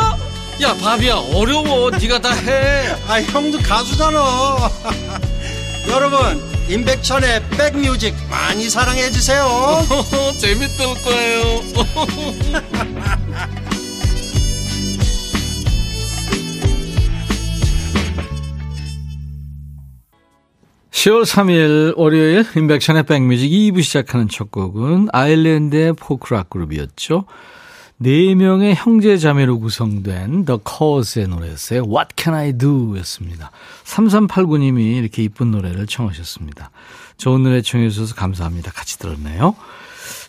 [0.61, 4.69] 야 바비야 어려워 네가 다해 아 형도 가수잖아
[5.89, 9.45] 여러분 임백천의 백뮤직 많이 사랑해 주세요.
[10.39, 11.61] 재밌을 거예요.
[20.91, 27.25] 10월 3일 월요일 인백션의 백뮤직 2부 시작하는 첫 곡은 아일랜드의 포크락 그룹이었죠.
[28.03, 31.83] 네 명의 형제 자매로 구성된 The Cause의 노래였어요.
[31.83, 33.51] What Can I Do 였습니다.
[33.83, 36.71] 3389님이 이렇게 이쁜 노래를 청하셨습니다.
[37.17, 38.71] 좋은 노래 청해 주셔서 감사합니다.
[38.71, 39.55] 같이 들었네요.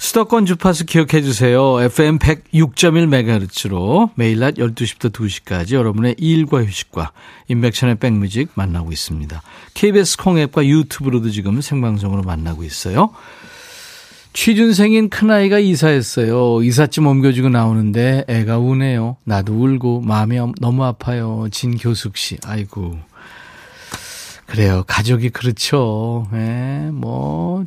[0.01, 1.81] 수도권 주파수 기억해 주세요.
[1.81, 7.13] FM 106.1MHz로 매일 낮 12시부터 2시까지 여러분의 일과 휴식과
[7.49, 9.41] 인백션의 백뮤직 만나고 있습니다.
[9.73, 13.15] KBS 콩앱과 유튜브로도 지금 생방송으로 만나고 있어요.
[14.33, 16.62] 취준생인 큰아이가 이사했어요.
[16.62, 19.16] 이삿짐 옮겨주고 나오는데 애가 우네요.
[19.25, 21.47] 나도 울고 마음이 너무 아파요.
[21.51, 22.38] 진교숙 씨.
[22.45, 22.99] 아이고.
[24.47, 24.85] 그래요.
[24.87, 26.27] 가족이 그렇죠.
[26.35, 27.64] 예, 뭐,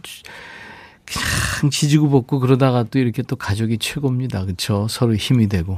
[1.05, 4.45] 그냥 지지고 볶고 그러다가 또 이렇게 또 가족이 최고입니다.
[4.45, 4.87] 그렇죠.
[4.89, 5.77] 서로 힘이 되고.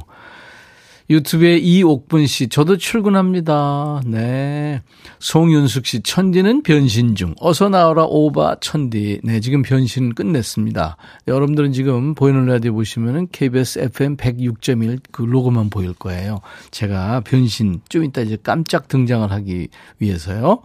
[1.10, 4.02] 유튜브에 이옥분 씨, 저도 출근합니다.
[4.04, 4.82] 네.
[5.20, 7.34] 송윤숙 씨, 천디는 변신 중.
[7.40, 9.20] 어서 나와라, 오바, 천디.
[9.24, 10.96] 네, 지금 변신 끝냈습니다.
[11.26, 16.40] 여러분들은 지금 보이는 라디오 보시면은 KBS FM 106.1 그 로고만 보일 거예요.
[16.70, 19.68] 제가 변신, 좀 이따 이제 깜짝 등장을 하기
[19.98, 20.60] 위해서요.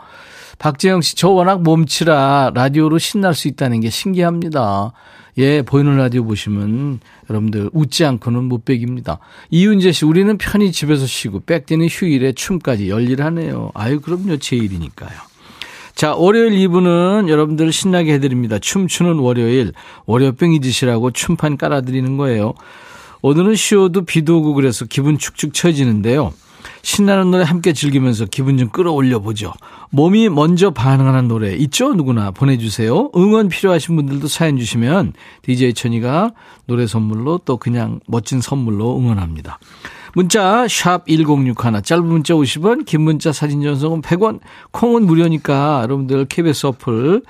[0.60, 4.91] 박재영 씨, 저 워낙 몸치라 라디오로 신날 수 있다는 게 신기합니다.
[5.37, 9.19] 예, 보이는 라디오 보시면 여러분들 웃지 않고는 못 빼깁니다.
[9.49, 13.71] 이윤재 씨, 우리는 편히 집에서 쉬고 백디는 휴일에 춤까지 열일하네요.
[13.73, 14.37] 아유, 그럼요.
[14.37, 15.11] 제 일이니까요.
[15.95, 18.59] 자, 월요일 2부는 여러분들을 신나게 해드립니다.
[18.59, 19.73] 춤추는 월요일,
[20.05, 22.53] 월요병 잊으시라고 춤판 깔아드리는 거예요.
[23.21, 26.33] 오늘은 쉬어도 비도 오고 그래서 기분 축축 처지는데요.
[26.82, 29.54] 신나는 노래 함께 즐기면서 기분 좀 끌어올려 보죠.
[29.91, 31.93] 몸이 먼저 반응하는 노래 있죠?
[31.93, 33.12] 누구나 보내주세요.
[33.15, 36.32] 응원 필요하신 분들도 사연 주시면 DJ 천이가
[36.65, 39.60] 노래 선물로 또 그냥 멋진 선물로 응원합니다.
[40.15, 44.39] 문자 샵 1061, 짧은 문자 50원, 긴 문자 사진 전송은 100원,
[44.71, 47.23] 콩은 무료니까 여러분들 KBS 어플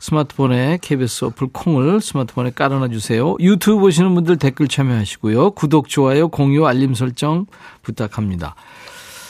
[0.00, 3.36] 스마트폰에 KBS 어플 콩을 스마트폰에 깔아놔 주세요.
[3.40, 5.52] 유튜브 보시는 분들 댓글 참여하시고요.
[5.52, 7.46] 구독, 좋아요, 공유, 알림 설정
[7.82, 8.54] 부탁합니다.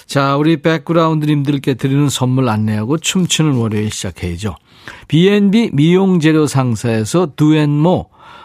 [0.06, 4.56] 자, 우리 백그라운드님들께 드리는 선물 안내하고 춤추는 월요일 시작해야죠.
[5.08, 8.10] B&B 미용재료 상사에서 두앤모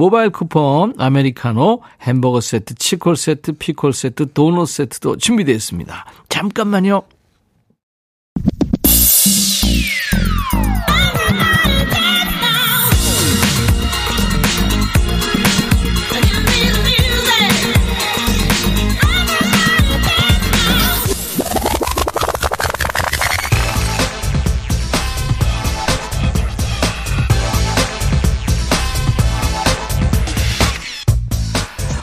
[0.00, 6.06] 모바일 쿠폰, 아메리카노, 햄버거 세트, 치콜 세트, 피콜 세트, 도넛 세트도 준비되어 있습니다.
[6.30, 7.02] 잠깐만요.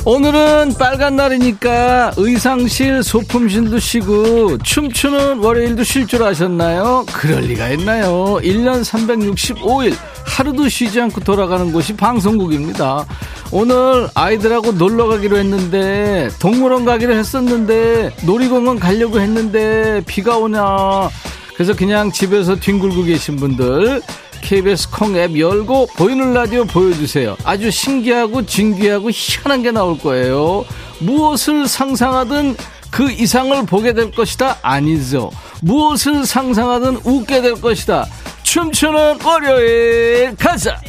[0.10, 7.06] 오늘은 빨간 날이니까 의상실, 소품실도 쉬고 춤추는 월요일도 쉴 줄 아셨나요?
[7.12, 8.39] 그럴 리가 있나요?
[8.41, 9.93] 1년 365일
[10.26, 13.06] 하루도 쉬지 않고 돌아가는 곳이 방송국입니다.
[13.52, 21.10] 오늘 아이들하고 놀러 가기로 했는데 동물원 가기로 했었는데 놀이공원 가려고 했는데 비가 오냐
[21.56, 24.02] 그래서 그냥 집에서 뒹굴고 계신 분들
[24.41, 27.38] KBS 콩 앱 열고 보이는 라디오 보여주세요.
[27.43, 30.65] 아주 신기하고 진귀하고 희한한 게 나올 거예요.
[31.00, 32.56] 무엇을 상상하든
[32.89, 34.58] 그 이상을 보게 될 것이다?
[34.62, 35.30] 아니죠.
[35.62, 38.06] 무엇을 상상하든 웃게 될 것이다.
[38.43, 40.80] 춤추는 월요일 가자!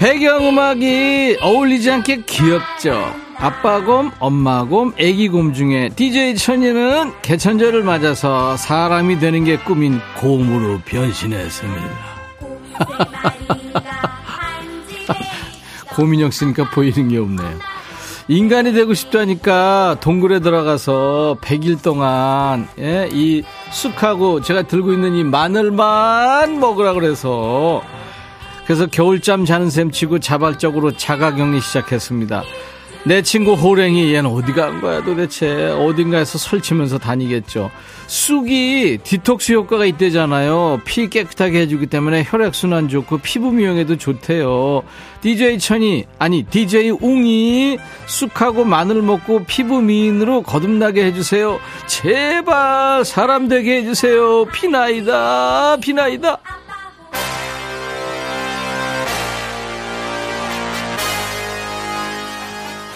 [0.00, 3.14] 배경음악이 어울리지 않게 귀엽죠.
[3.36, 11.90] 아빠곰, 엄마곰, 애기곰 중에 DJ 천이는 개천절을 맞아서 사람이 되는 게 꿈인 곰으로 변신했습니다.
[15.94, 17.58] 고민혁 씨니까 보이는 게 없네요.
[18.28, 26.58] 인간이 되고 싶다니까 동굴에 들어가서 100일 동안 예, 이 쑥하고 제가 들고 있는 이 마늘만
[26.58, 27.82] 먹으라 그래서
[28.70, 32.44] 그래서 겨울잠 자는 셈 치고 자발적으로 자가격리 시작했습니다.
[33.04, 35.70] 내 친구 호랭이 얘는 어디 간 거야 도대체?
[35.72, 37.72] 어딘가에서 설치면서 다니겠죠.
[38.06, 40.82] 쑥이 디톡스 효과가 있대잖아요.
[40.84, 44.84] 피 깨끗하게 해주기 때문에 혈액순환 좋고 피부 미용에도 좋대요.
[45.20, 51.58] DJ 천이 아니 DJ 웅이 쑥하고 마늘 먹고 피부 미인으로 거듭나게 해주세요.
[51.88, 54.44] 제발 사람 되게 해주세요.
[54.44, 56.38] 비나이다 비나이다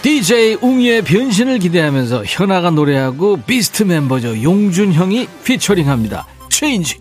[0.04, 4.42] DJ 웅이의 변신을 기대하면서 현아가 노래하고 비스트 멤버죠.
[4.42, 6.26] 용준형이 피처링합니다.
[6.50, 6.98] Change.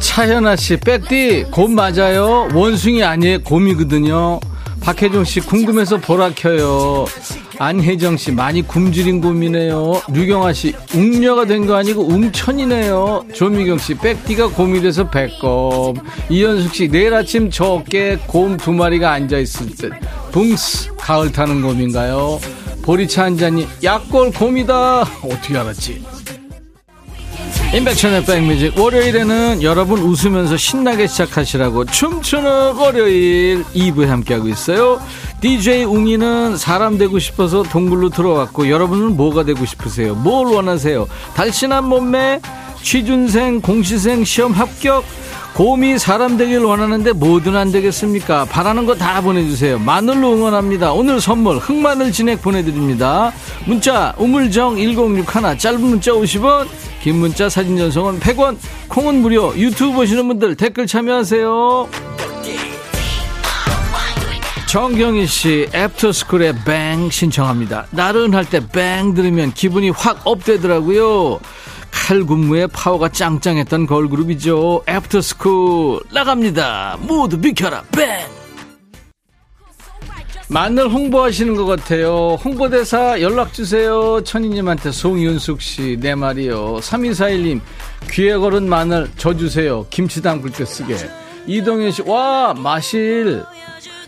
[0.00, 2.48] 차현아 씨, 백디, 곰 맞아요?
[2.52, 3.42] 원숭이 아니에요?
[3.44, 4.40] 곰이거든요.
[4.80, 7.04] 박혜정 씨, 궁금해서 보라 켜요.
[7.58, 10.02] 안혜정 씨, 많이 굶주린 곰이네요.
[10.12, 13.24] 류경아 씨, 웅녀가 된 거 아니고 웅천이네요.
[13.34, 15.94] 조미경 씨, 백디가 곰이 돼서 백곰.
[16.28, 19.92] 이현숙 씨, 내일 아침 저 어깨에 곰 두 마리가 앉아 있을 듯.
[20.32, 22.38] 붕스, 가을 타는 곰인가요?
[22.82, 25.00] 보리차 한 잔이, 약골 곰이다.
[25.00, 26.04] 어떻게 알았지?
[27.74, 35.00] 인백천의 백뮤직 월요일에는 여러분 웃으면서 신나게 시작하시라고 춤추는 월요일 2부에 함께하고 있어요.
[35.40, 40.14] DJ 웅이는 사람 되고 싶어서 동굴로 들어왔고 여러분은 뭐가 되고 싶으세요?
[40.14, 41.06] 뭘 원하세요?
[41.34, 42.40] 달신한 몸매
[42.82, 45.04] 취준생 공시생 시험 합격
[45.56, 48.44] 곰이 사람 되길 원하는데 뭐든 안 되겠습니까?
[48.44, 49.78] 바라는 거 다 보내주세요.
[49.78, 50.92] 마늘로 응원합니다.
[50.92, 53.32] 오늘 선물 흑마늘 진액 보내드립니다.
[53.64, 56.66] 문자 우물정 1061 짧은 문자 50원
[57.02, 58.56] 긴 문자 사진 전송은 100원
[58.88, 61.88] 콩은 무료 유튜브 보시는 분들 댓글 참여하세요.
[64.68, 67.86] 정경희 씨 애프터스쿨의 뱅 신청합니다.
[67.92, 71.40] 나른할 때 뱅 들으면 기분이 확 업되더라고요.
[71.96, 74.84] 칼군무의 파워가 짱짱했던 걸그룹이죠.
[74.88, 76.98] 애프터스쿨 나갑니다.
[77.00, 77.82] 모두 비켜라.
[77.90, 78.06] Bang!
[80.48, 82.38] 마늘 홍보하시는 것 같아요.
[82.44, 84.22] 홍보대사 연락주세요.
[84.22, 86.76] 천희님한테 송윤숙 씨, 내 말이요.
[86.80, 87.60] 3241님,
[88.10, 89.84] 귀에 걸은 마늘 저 주세요.
[89.90, 90.96] 김치 담글 때 쓰게.
[91.48, 93.42] 이동현 씨, 와, 마실.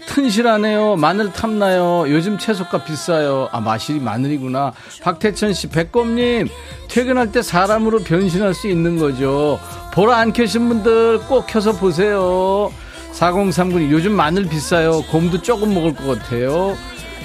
[0.08, 0.96] 튼실하네요.
[0.96, 2.06] 마늘 탐나요.
[2.08, 3.48] 요즘 채소가 비싸요.
[3.52, 4.72] 아, 마실이 마늘이구나.
[5.02, 6.48] 박태천 씨, 백곰님,
[6.88, 9.60] 퇴근할 때 사람으로 변신할 수 있는 거죠.
[9.92, 12.72] 보라 안 켜신 분들 꼭 켜서 보세요.
[13.12, 15.02] 4039님, 요즘 마늘 비싸요.
[15.10, 16.76] 곰도 조금 먹을 것 같아요.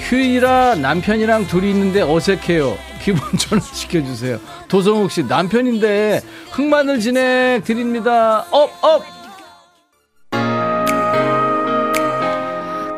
[0.10, 2.78] 휴일이라 남편이랑 둘이 있는데 어색해요.
[3.02, 4.40] 기분 전환시켜주세요.
[4.68, 8.46] 도성욱 씨, 남편인데 흑마늘 진액 드립니다.
[8.52, 9.13] Up, up!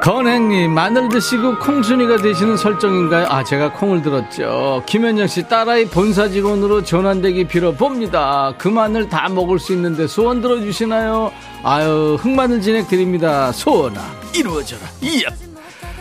[0.06, 3.26] 건행님 마늘 드시고 콩순이가 되시는 설정인가요?
[3.28, 4.84] 아 제가 콩을 들었죠.
[4.86, 8.54] 김현정 씨 딸아이 본사 직원으로 전환되기 빌어봅니다.
[8.60, 11.32] 그 마늘 다 먹을 수 있는데 소원 들어주시나요?
[11.64, 13.52] 아유 흑마늘 진행 드립니다.
[13.52, 14.00] 소원아
[14.36, 14.84] 이루어져라.
[15.02, 15.30] 이야.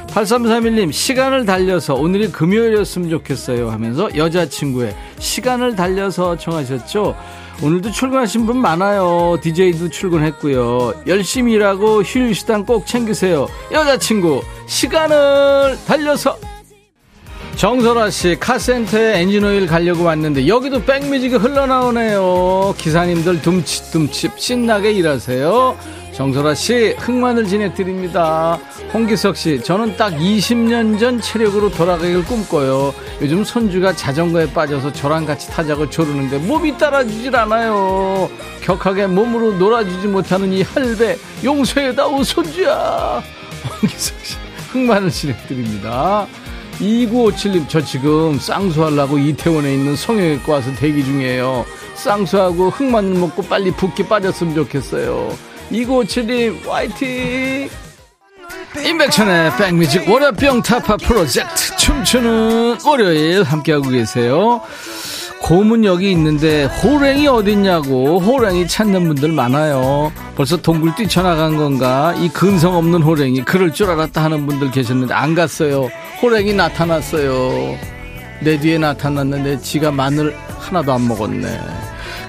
[0.08, 7.16] 8331님 시간을 달려서 오늘이 금요일이었으면 좋겠어요 하면서 여자친구의 시간을 달려서 청하셨죠.
[7.62, 9.38] 오늘도 출근하신 분 많아요.
[9.40, 11.04] DJ도 출근했고요.
[11.06, 13.48] 열심히 일하고 휴일 시간 꼭 챙기세요.
[13.72, 16.36] 여자친구, 시간을 달려서.
[17.56, 22.74] 정설아 씨, 카센터에 엔진오일 가려고 왔는데 여기도 백뮤직이 흘러나오네요.
[22.76, 25.76] 기사님들 둠칫둠칫 신나게 일하세요.
[26.14, 28.60] 정설아 씨, 흑마늘 진행드립니다.
[28.92, 32.94] 홍기석 씨, 저는 딱 20년 전 체력으로 돌아가길 꿈꿔요.
[33.20, 38.30] 요즘 손주가 자전거에 빠져서 저랑 같이 타자고 조르는데 몸이 따라주질 않아요.
[38.62, 43.20] 격하게 몸으로 놀아주지 못하는 이 할배, 용서해다오 손주야.
[43.82, 44.36] 홍기석 씨,
[44.70, 46.28] 흑마늘 진행드립니다.
[46.78, 51.66] 2957님, 저 지금 쌍수하려고 이태원에 있는 성형외과 와서 대기 중이에요.
[51.96, 55.53] 쌍수하고 흑마늘 먹고 빨리 붓기 빠졌으면 좋겠어요.
[55.70, 57.68] 2957님 화이팅!
[58.84, 64.60] 임백천의 백뮤직 월요병 타파 프로젝트 춤추는 월요일 함께하고 계세요.
[65.40, 70.10] 고문 여기 있는데 호랭이 어딨냐고 호랭이 찾는 분들 많아요.
[70.36, 72.14] 벌써 동굴 뛰쳐나간 건가?
[72.16, 75.90] 이 근성 없는 호랭이 그럴 줄 알았다 하는 분들 계셨는데 안 갔어요.
[76.22, 77.78] 호랭이 나타났어요.
[78.40, 81.60] 내 뒤에 나타났는데 지가 마늘 하나도 안 먹었네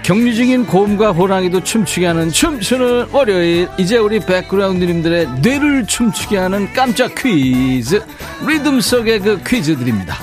[0.06, 3.68] 격리 중인 곰과 호랑이도 춤추게 하는 춤추는 월요일.
[3.80, 8.04] 이제 우리 백그라운드님들의 뇌를 춤추게 하는 깜짝 퀴즈.
[8.46, 10.16] 리듬 속의 그 퀴즈 드립니다.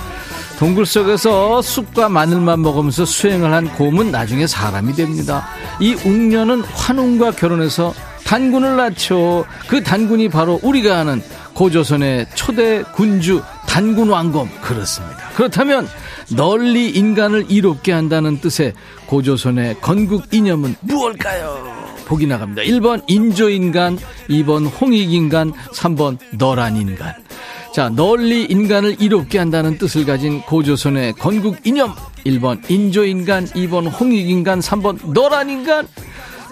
[0.56, 5.48] 동굴 속에서 쑥과 마늘만 먹으면서 수행을 한 곰은 나중에 사람이 됩니다.
[5.80, 7.92] 이 웅녀는 환웅과 결혼해서
[8.24, 9.44] 단군을 낳죠.
[9.66, 11.20] 그 단군이 바로 우리가 아는
[11.54, 14.48] 고조선의 초대 군주 단군 왕검.
[14.60, 15.16] 그렇습니다.
[15.34, 15.88] 그렇다면
[16.36, 18.74] 널리 인간을 이롭게 한다는 뜻의
[19.06, 21.82] 고조선의 건국 이념은 무엇일까요?
[22.06, 22.62] 보기 나갑니다.
[22.62, 27.14] 1번 인조인간, 2번 홍익인간, 3번 너란인간.
[27.74, 31.94] 자, 널리 인간을 이롭게 한다는 뜻을 가진 고조선의 건국 이념.
[32.26, 35.88] 1번 인조인간, 2번 홍익인간, 3번 너란인간.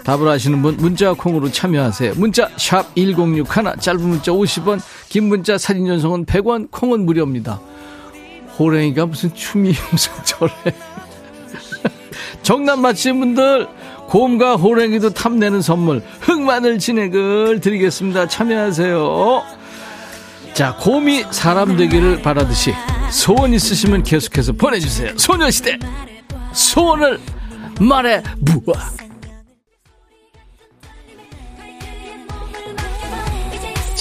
[0.04, 2.14] 답을 아시는 분 문자 콩으로 참여하세요.
[2.16, 3.44] 문자 샵 1061,
[3.80, 7.60] 짧은 문자 50원, 긴 문자 사진 전송은 100원, 콩은 무료입니다.
[8.60, 10.52] 호랭이가 무슨 춤이 무슨 저래.
[12.42, 13.66] 정답 맞히신 분들
[14.06, 18.28] 곰과 호랭이도 탐내는 선물 흑마늘 진액을 드리겠습니다.
[18.28, 19.42] 참여하세요.
[20.52, 22.74] 자, 곰이 사람 되기를 바라듯이
[23.10, 25.16] 소원 있으시면 계속해서 보내주세요.
[25.16, 25.78] 소녀시대
[26.52, 27.18] 소원을
[27.80, 29.09] 말해 부아.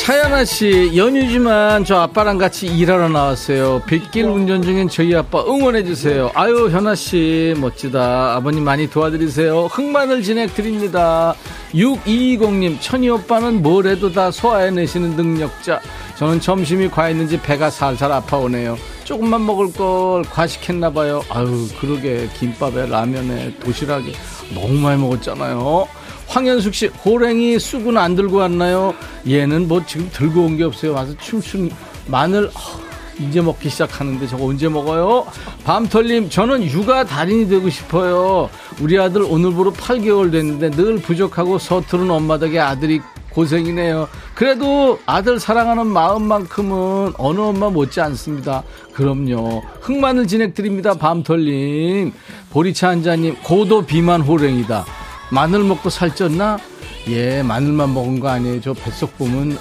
[0.09, 3.83] 차연아 씨, 연휴지만 저 아빠랑 같이 일하러 나왔어요.
[3.85, 6.31] 빗길 운전 중인 저희 아빠 응원해주세요.
[6.33, 8.35] 아유, 현아 씨, 멋지다.
[8.35, 9.67] 아버님 많이 도와드리세요.
[9.67, 11.35] 흑마늘 진행 드립니다.
[11.75, 15.79] 6220님, 천희 오빠는 뭘 해도 다 소화해내시는 능력자.
[16.17, 18.79] 저는 점심이 과했는지 배가 살살 아파오네요.
[19.03, 21.21] 조금만 먹을 걸 과식했나봐요.
[21.29, 22.27] 아유, 그러게.
[22.39, 24.13] 김밥에 라면에 도시락에
[24.55, 25.98] 너무 많이 먹었잖아요.
[26.33, 28.93] 황현숙 씨, 호랭이 쑥은 안 들고 왔나요?
[29.27, 30.93] 얘는 뭐 지금 들고 온 게 없어요.
[30.93, 31.71] 와서 춤춘
[32.05, 32.79] 마늘, 어,
[33.19, 35.25] 이제 먹기 시작하는데 저거 언제 먹어요?
[35.63, 38.47] 밤털님, 저는 육아 달인이 되고 싶어요.
[38.79, 43.01] 우리 아들 오늘부로 8개월 됐는데 늘 부족하고 서투른 엄마 덕에 아들이
[43.31, 44.07] 고생이네요.
[44.35, 48.63] 그래도 아들 사랑하는 마음만큼은 어느 엄마 못지 않습니다.
[48.93, 49.63] 그럼요.
[49.81, 50.93] 흑마늘 진행 드립니다.
[50.93, 52.13] 밤털님.
[52.51, 54.85] 보리차 한자님, 고도 비만 호랭이다.
[55.31, 56.59] 마늘 먹고 살쪘나?
[57.07, 58.61] 예, 마늘만 먹은 거 아니에요.
[58.61, 59.57] 저 뱃속 보면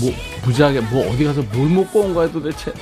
[0.00, 0.12] 뭐
[0.44, 2.72] 무지하게 뭐 어디 가서 뭘 먹고 온 거야 도대체.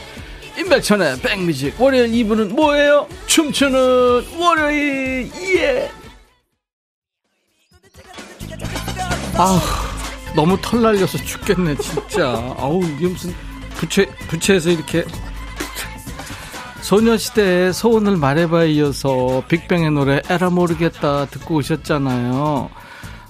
[0.58, 3.06] 임백천의 백뮤직 월요일 2부는 뭐예요?
[3.26, 5.90] 춤추는 월요일 예.
[9.34, 9.60] 아
[10.36, 12.54] 너무 털 날려서 죽겠네 진짜.
[12.58, 13.34] 아우 이게 무슨
[13.76, 15.04] 부채 부채에서 이렇게
[16.82, 22.70] 소녀시대의 소원을 말해봐 이어서 빅뱅의 노래 에라 모르겠다 듣고 오셨잖아요.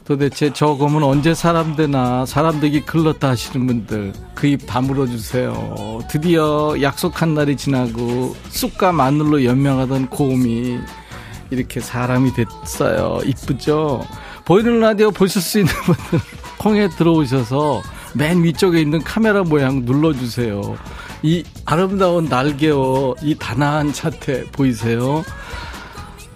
[0.05, 6.01] 도대체 저 검은 언제 사람 되나 사람 되기 글렀다 하시는 분들 그 입 다물어 주세요.
[6.11, 10.79] 드디어 약속한 날이 지나고 쑥과 마늘로 연명하던 고음이
[11.51, 13.21] 이렇게 사람이 됐어요.
[13.25, 14.05] 이쁘죠?
[14.45, 16.21] 보이는 라디오 보실 수 있는 분들
[16.59, 17.83] 콩에 들어오셔서
[18.15, 20.77] 맨 위쪽에 있는 카메라 모양 눌러주세요.
[21.23, 25.25] 이 아름다운 날개와 이 단아한 자태 보이세요?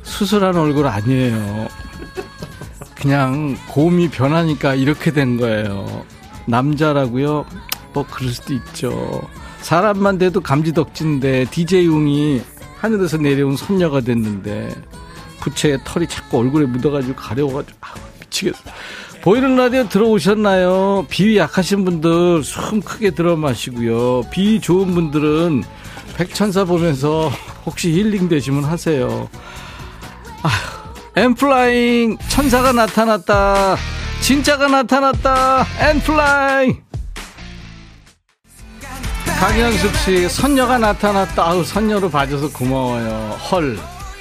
[0.02, 1.68] 수술한 얼굴 아니에요.
[2.94, 6.04] 그냥 고음이 변하니까 이렇게 된 거예요.
[6.46, 7.44] 남자라고요?
[7.92, 9.28] 뭐 그럴 수도 있죠.
[9.60, 12.40] 사람만 돼도 감지덕진데 DJ용이
[12.78, 14.72] 하늘에서 내려온 손녀가 됐는데
[15.40, 18.58] 부채에 털이 자꾸 얼굴에 묻어가지고 가려워가지고 아, 미치겠어.
[19.26, 21.06] 보이는 라디오 들어오셨나요?
[21.08, 24.22] 비 약하신 분들 숨 크게 들어 마시고요.
[24.30, 25.64] 비 좋은 분들은
[26.16, 27.32] 백천사 보면서
[27.64, 29.28] 혹시 힐링 되시면 하세요.
[30.44, 30.52] 아휴,
[31.16, 33.76] 엠플라잉 천사가 나타났다.
[34.20, 35.66] 진짜가 나타났다.
[35.80, 36.84] 엠플라잉.
[39.40, 41.44] 강현숙 씨, 선녀가 나타났다.
[41.44, 43.36] 아우, 선녀로 봐줘서 고마워요.
[43.50, 43.76] 헐.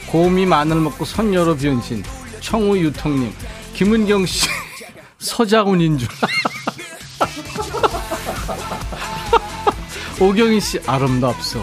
[0.07, 2.03] 곰이 마늘 먹고 선녀로 변신.
[2.39, 3.31] 청우 유통님.
[3.75, 4.47] 김은경 씨.
[5.25, 6.07] 서장훈인 줄.
[10.21, 11.59] 오경희 씨 아름답소.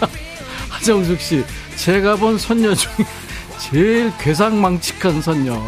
[0.70, 1.44] 하정숙 씨
[1.76, 3.06] 제가 본 선녀 중에
[3.58, 5.60] 제일 괴상망측한 선녀.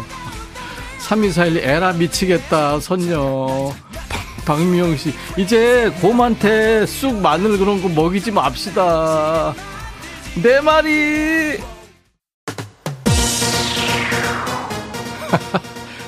[0.99, 3.71] 3241 에라 미치겠다 선녀.
[4.45, 9.53] 박미영 씨 이제 곰한테 쑥 마늘 그런 거 먹이지 맙시다.
[10.41, 11.59] 내 말이.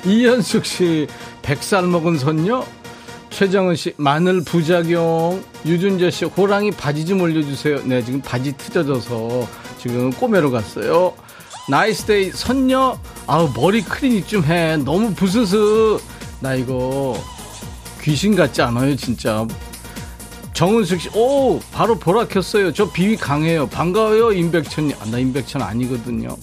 [0.06, 1.08] 이현숙 씨,
[1.42, 2.66] 백살 먹은 손녀?
[3.30, 5.44] 최정은 씨, 마늘 부작용.
[5.66, 7.82] 유준재 씨, 호랑이 바지 좀 올려주세요.
[7.86, 9.48] 네, 지금 바지 터져져서
[9.80, 11.14] 지금 꼬매러 갔어요.
[11.70, 12.98] 나이스데이, 선녀?
[13.28, 14.78] 아우, 머리 클리닉 좀 해.
[14.78, 16.00] 너무 부스스.
[16.40, 17.16] 나 이거
[18.02, 19.48] 귀신 같지 않아요, 진짜.
[20.54, 22.74] 정은숙 씨, 오, 바로 보라 켰어요.
[22.74, 23.68] 저 비위 강해요.
[23.68, 24.98] 반가워요, 임백천님.
[25.00, 26.36] 아, 나 임백천 아니거든요.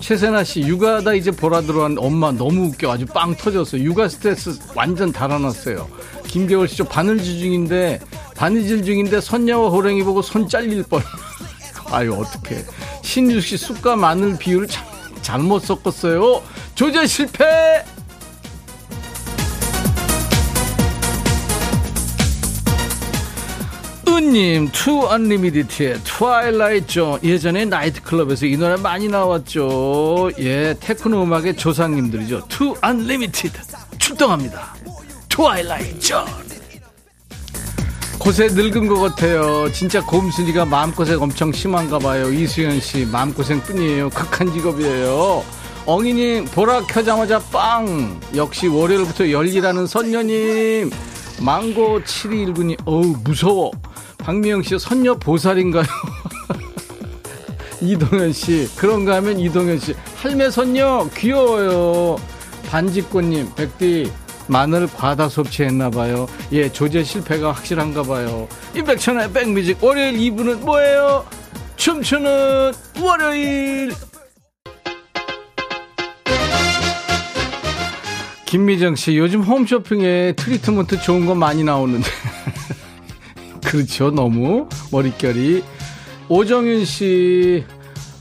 [0.00, 2.92] 최세나 씨, 육아하다 이제 보라 들어왔는데 엄마 너무 웃겨.
[2.92, 3.82] 아주 빵 터졌어요.
[3.82, 5.88] 육아 스트레스 완전 달아났어요.
[6.26, 8.00] 김겨울 씨, 저 바늘질 중인데,
[8.36, 11.02] 바느질 중인데 선녀와 호랭이 보고 손 잘릴 뻔.
[11.90, 12.64] 아유, 어떡해.
[13.02, 14.86] 신유 씨, 쑥과 마늘 비율을 참,
[15.22, 16.42] 잘못 섞었어요.
[16.74, 17.84] 조절 실패!
[24.16, 27.20] 이은님, 2 Unlimited의 Twilight Zone.
[27.22, 30.30] 예전에 나이트클럽에서 이 노래 많이 나왔죠.
[30.38, 32.46] 예, 테크노 음악의 조상님들이죠.
[32.48, 33.58] 2 Unlimited.
[33.98, 34.74] 출동합니다.
[35.28, 36.24] Twilight Zone.
[38.18, 39.70] 고새 늙은 것 같아요.
[39.72, 42.32] 진짜 곰순이가 마음고생 엄청 심한가 봐요.
[42.32, 44.08] 이수연 씨, 마음고생 뿐이에요.
[44.08, 45.44] 극한 직업이에요.
[45.84, 48.18] 엉이님, 보라 켜자마자 빵!
[48.34, 50.90] 역시 월요일부터 열일하는 선녀님.
[51.38, 53.72] 망고 7219님, 어우, 무서워.
[54.18, 55.84] 박미영 씨, 선녀 보살인가요?
[57.80, 62.16] 이동현 씨, 그런가 하면 이동현 씨, 할매 선녀, 귀여워요.
[62.68, 64.10] 반지꽃님, 백디,
[64.48, 66.26] 마늘 과다 섭취했나 봐요.
[66.52, 68.48] 예, 조제 실패가 확실한가 봐요.
[68.74, 71.24] 임백천의 백뮤직, 월요일 2부는 뭐예요?
[71.76, 73.92] 춤추는 월요일!
[78.46, 82.08] 김미정 씨, 요즘 홈쇼핑에 트리트먼트 좋은 거 많이 나오는데.
[83.66, 84.68] 그렇죠, 너무.
[84.92, 85.64] 머릿결이.
[86.28, 87.64] 오정윤 씨,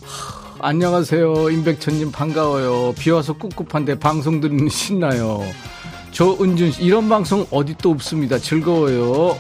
[0.04, 1.52] 하, 안녕하세요.
[1.52, 2.96] 임백천님 반가워요.
[2.98, 5.44] 비 와서 꿉꿉한데 방송 들으면 신나요.
[6.12, 8.40] 조은준 씨, 이런 방송 어디 또 없습니다.
[8.40, 9.38] 즐거워요.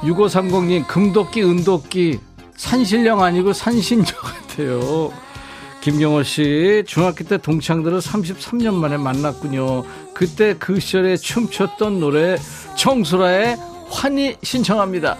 [0.00, 2.18] 6530님, 금도끼, 은도끼.
[2.56, 5.12] 산신령 아니고 산신조 같아요.
[5.80, 9.84] 김경호 씨, 중학교 때 동창들을 33년 만에 만났군요.
[10.12, 12.36] 그때 그 시절에 춤췄던 노래
[12.76, 13.56] 청소라의
[13.90, 15.16] 환희 신청합니다.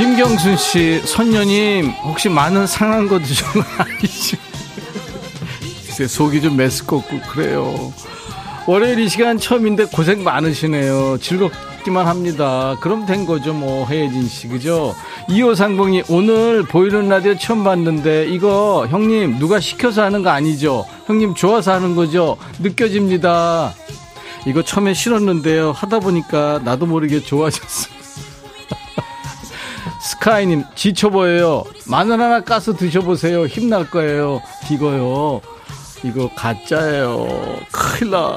[0.00, 4.38] 김경순 씨, 선녀님, 혹시 많은 상한 거 드신 건 아니죠?
[5.84, 7.92] 글쎄, 속이 좀 메스껍고 그래요.
[8.66, 11.18] 월요일 이 시간 처음인데 고생 많으시네요.
[11.18, 12.76] 즐겁기만 합니다.
[12.80, 14.94] 그럼 된 거죠, 뭐, 혜예진 씨, 그죠?
[15.28, 20.86] 2530이 오늘 보이는 라디오 처음 봤는데, 이거 형님, 누가 시켜서 하는 거 아니죠?
[21.08, 22.38] 형님 좋아서 하는 거죠?
[22.60, 23.74] 느껴집니다.
[24.46, 25.72] 이거 처음에 싫었는데요.
[25.72, 27.99] 하다 보니까 나도 모르게 좋아졌어요.
[30.10, 31.62] 스카이님, 지쳐 보여요.
[31.86, 33.46] 마늘 하나 까서 드셔보세요.
[33.46, 34.42] 힘날 거예요.
[34.68, 35.40] 이거요.
[36.02, 37.28] 이거 가짜예요.
[37.70, 38.36] 큰일 나.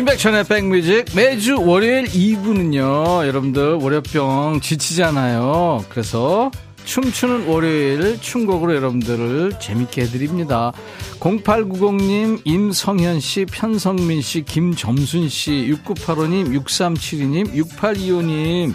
[0.00, 5.84] 임백천의 백뮤직 매주 월요일 2부는요 여러분들 월요병 지치잖아요.
[5.90, 6.50] 그래서
[6.86, 10.72] 춤추는 월요일 춤곡으로 여러분들을 재밌게 해드립니다.
[11.20, 18.72] 0890님 임성현씨 편성민씨 김점순씨 6985님 6372님 6825님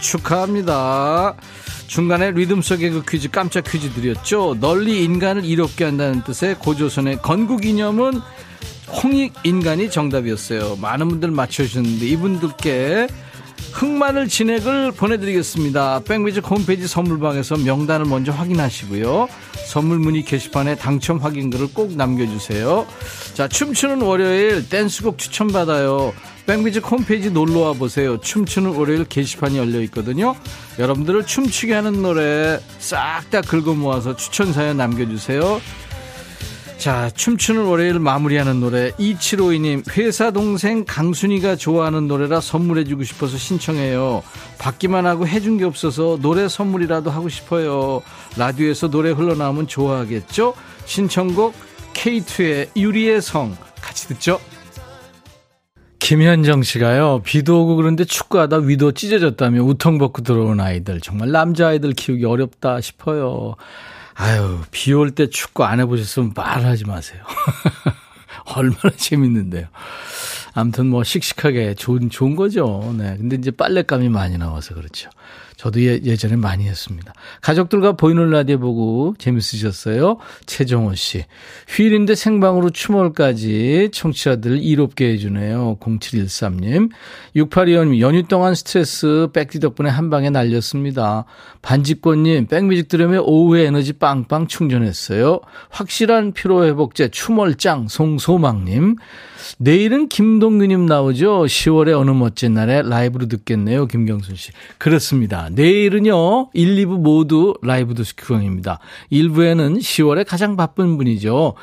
[0.00, 1.36] 축하합니다.
[1.86, 4.56] 중간에 리듬 속의 그 퀴즈 깜짝 퀴즈 드렸죠?
[4.58, 8.20] 널리 인간을 이롭게 한다는 뜻의 고조선의 건국 이념은
[9.02, 10.76] 홍익 인간이 정답이었어요.
[10.76, 13.08] 많은 분들 맞춰주셨는데 이분들께
[13.72, 16.02] 흑마늘 진액을 보내드리겠습니다.
[16.04, 19.28] 백뮤직 홈페이지 선물방에서 명단을 먼저 확인하시고요.
[19.66, 22.86] 선물 문의 게시판에 당첨 확인글을 꼭 남겨주세요.
[23.34, 26.12] 자, 춤추는 월요일 댄스곡 추천받아요.
[26.46, 28.20] 백뮤직 홈페이지 놀러와 보세요.
[28.20, 30.36] 춤추는 월요일 게시판이 열려 있거든요.
[30.78, 35.60] 여러분들을 춤추게 하는 노래 싹 다 긁어 모아서 추천 사연 남겨주세요.
[36.84, 44.22] 자, 춤추는 월요일 마무리하는 노래 2752님 회사 동생 강순이가 좋아하는 노래라 선물해 주고 싶어서 신청해요.
[44.58, 48.02] 받기만 하고 해준 게 없어서 노래 선물이라도 하고 싶어요.
[48.36, 50.52] 라디오에서 노래 흘러나오면 좋아하겠죠?
[50.84, 51.54] 신청곡
[51.94, 54.38] K2의 유리의 성 같이 듣죠.
[56.00, 61.00] 김현정 씨가요, 비도 오고 그런데 축구하다 위도 찢어졌다며 우통 벗고 들어온 아이들.
[61.00, 63.54] 정말 남자아이들 키우기 어렵다 싶어요.
[64.14, 67.22] 아유, 비 올 때 축구 안 해보셨으면 말하지 마세요.
[68.56, 69.66] 얼마나 재밌는데요.
[70.54, 72.94] 아무튼 뭐 씩씩하게 좋은, 좋은 거죠.
[72.96, 73.16] 네.
[73.16, 75.10] 근데 이제 빨랫감이 많이 나와서 그렇죠.
[75.56, 77.12] 저도 예, 예전에 많이 했습니다.
[77.40, 80.18] 가족들과 보이는 라디오 보고 재밌으셨어요?
[80.46, 81.24] 최정호 씨.
[81.68, 85.78] 휴일인데 생방으로 추모까지 청취자들 이롭게 해주네요.
[85.80, 86.90] 0713님.
[87.36, 88.00] 6825님.
[88.00, 91.24] 연휴 동안 스트레스 백디 덕분에 한 방에 날렸습니다.
[91.62, 92.46] 반지권님.
[92.46, 95.40] 백뮤직 들으며 오후에 에너지 빵빵 충전했어요.
[95.70, 98.96] 확실한 피로회복제 추멀짱 송소망님.
[99.58, 101.44] 내일은 김동규님 나오죠.
[101.44, 103.86] 10월의 어느 멋진 날에 라이브로 듣겠네요.
[103.86, 104.52] 김경순 씨.
[104.78, 105.43] 그렇습니다.
[105.52, 106.50] 내일은요.
[106.52, 108.78] 1, 2부 모두 라이브 도스큐형입니다.
[109.12, 111.54] 1부에는 10월에 가장 바쁜 분이죠.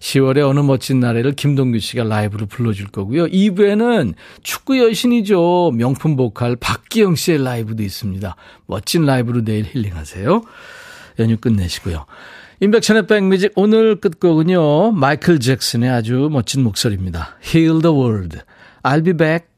[0.00, 3.26] 10월의 어느 멋진 날에를 김동규 씨가 라이브로 불러줄 거고요.
[3.26, 5.72] 2부에는 축구 여신이죠.
[5.74, 8.36] 명품 보컬 박기영 씨의 라이브도 있습니다.
[8.66, 10.42] 멋진 라이브로 내일 힐링하세요.
[11.18, 12.06] 연휴 끝내시고요.
[12.60, 14.92] 임백천의 백뮤직 오늘 끝곡은요.
[14.92, 17.36] 마이클 잭슨의 아주 멋진 목소리입니다.
[17.44, 18.38] Heal the world.
[18.82, 19.53] I'll be back.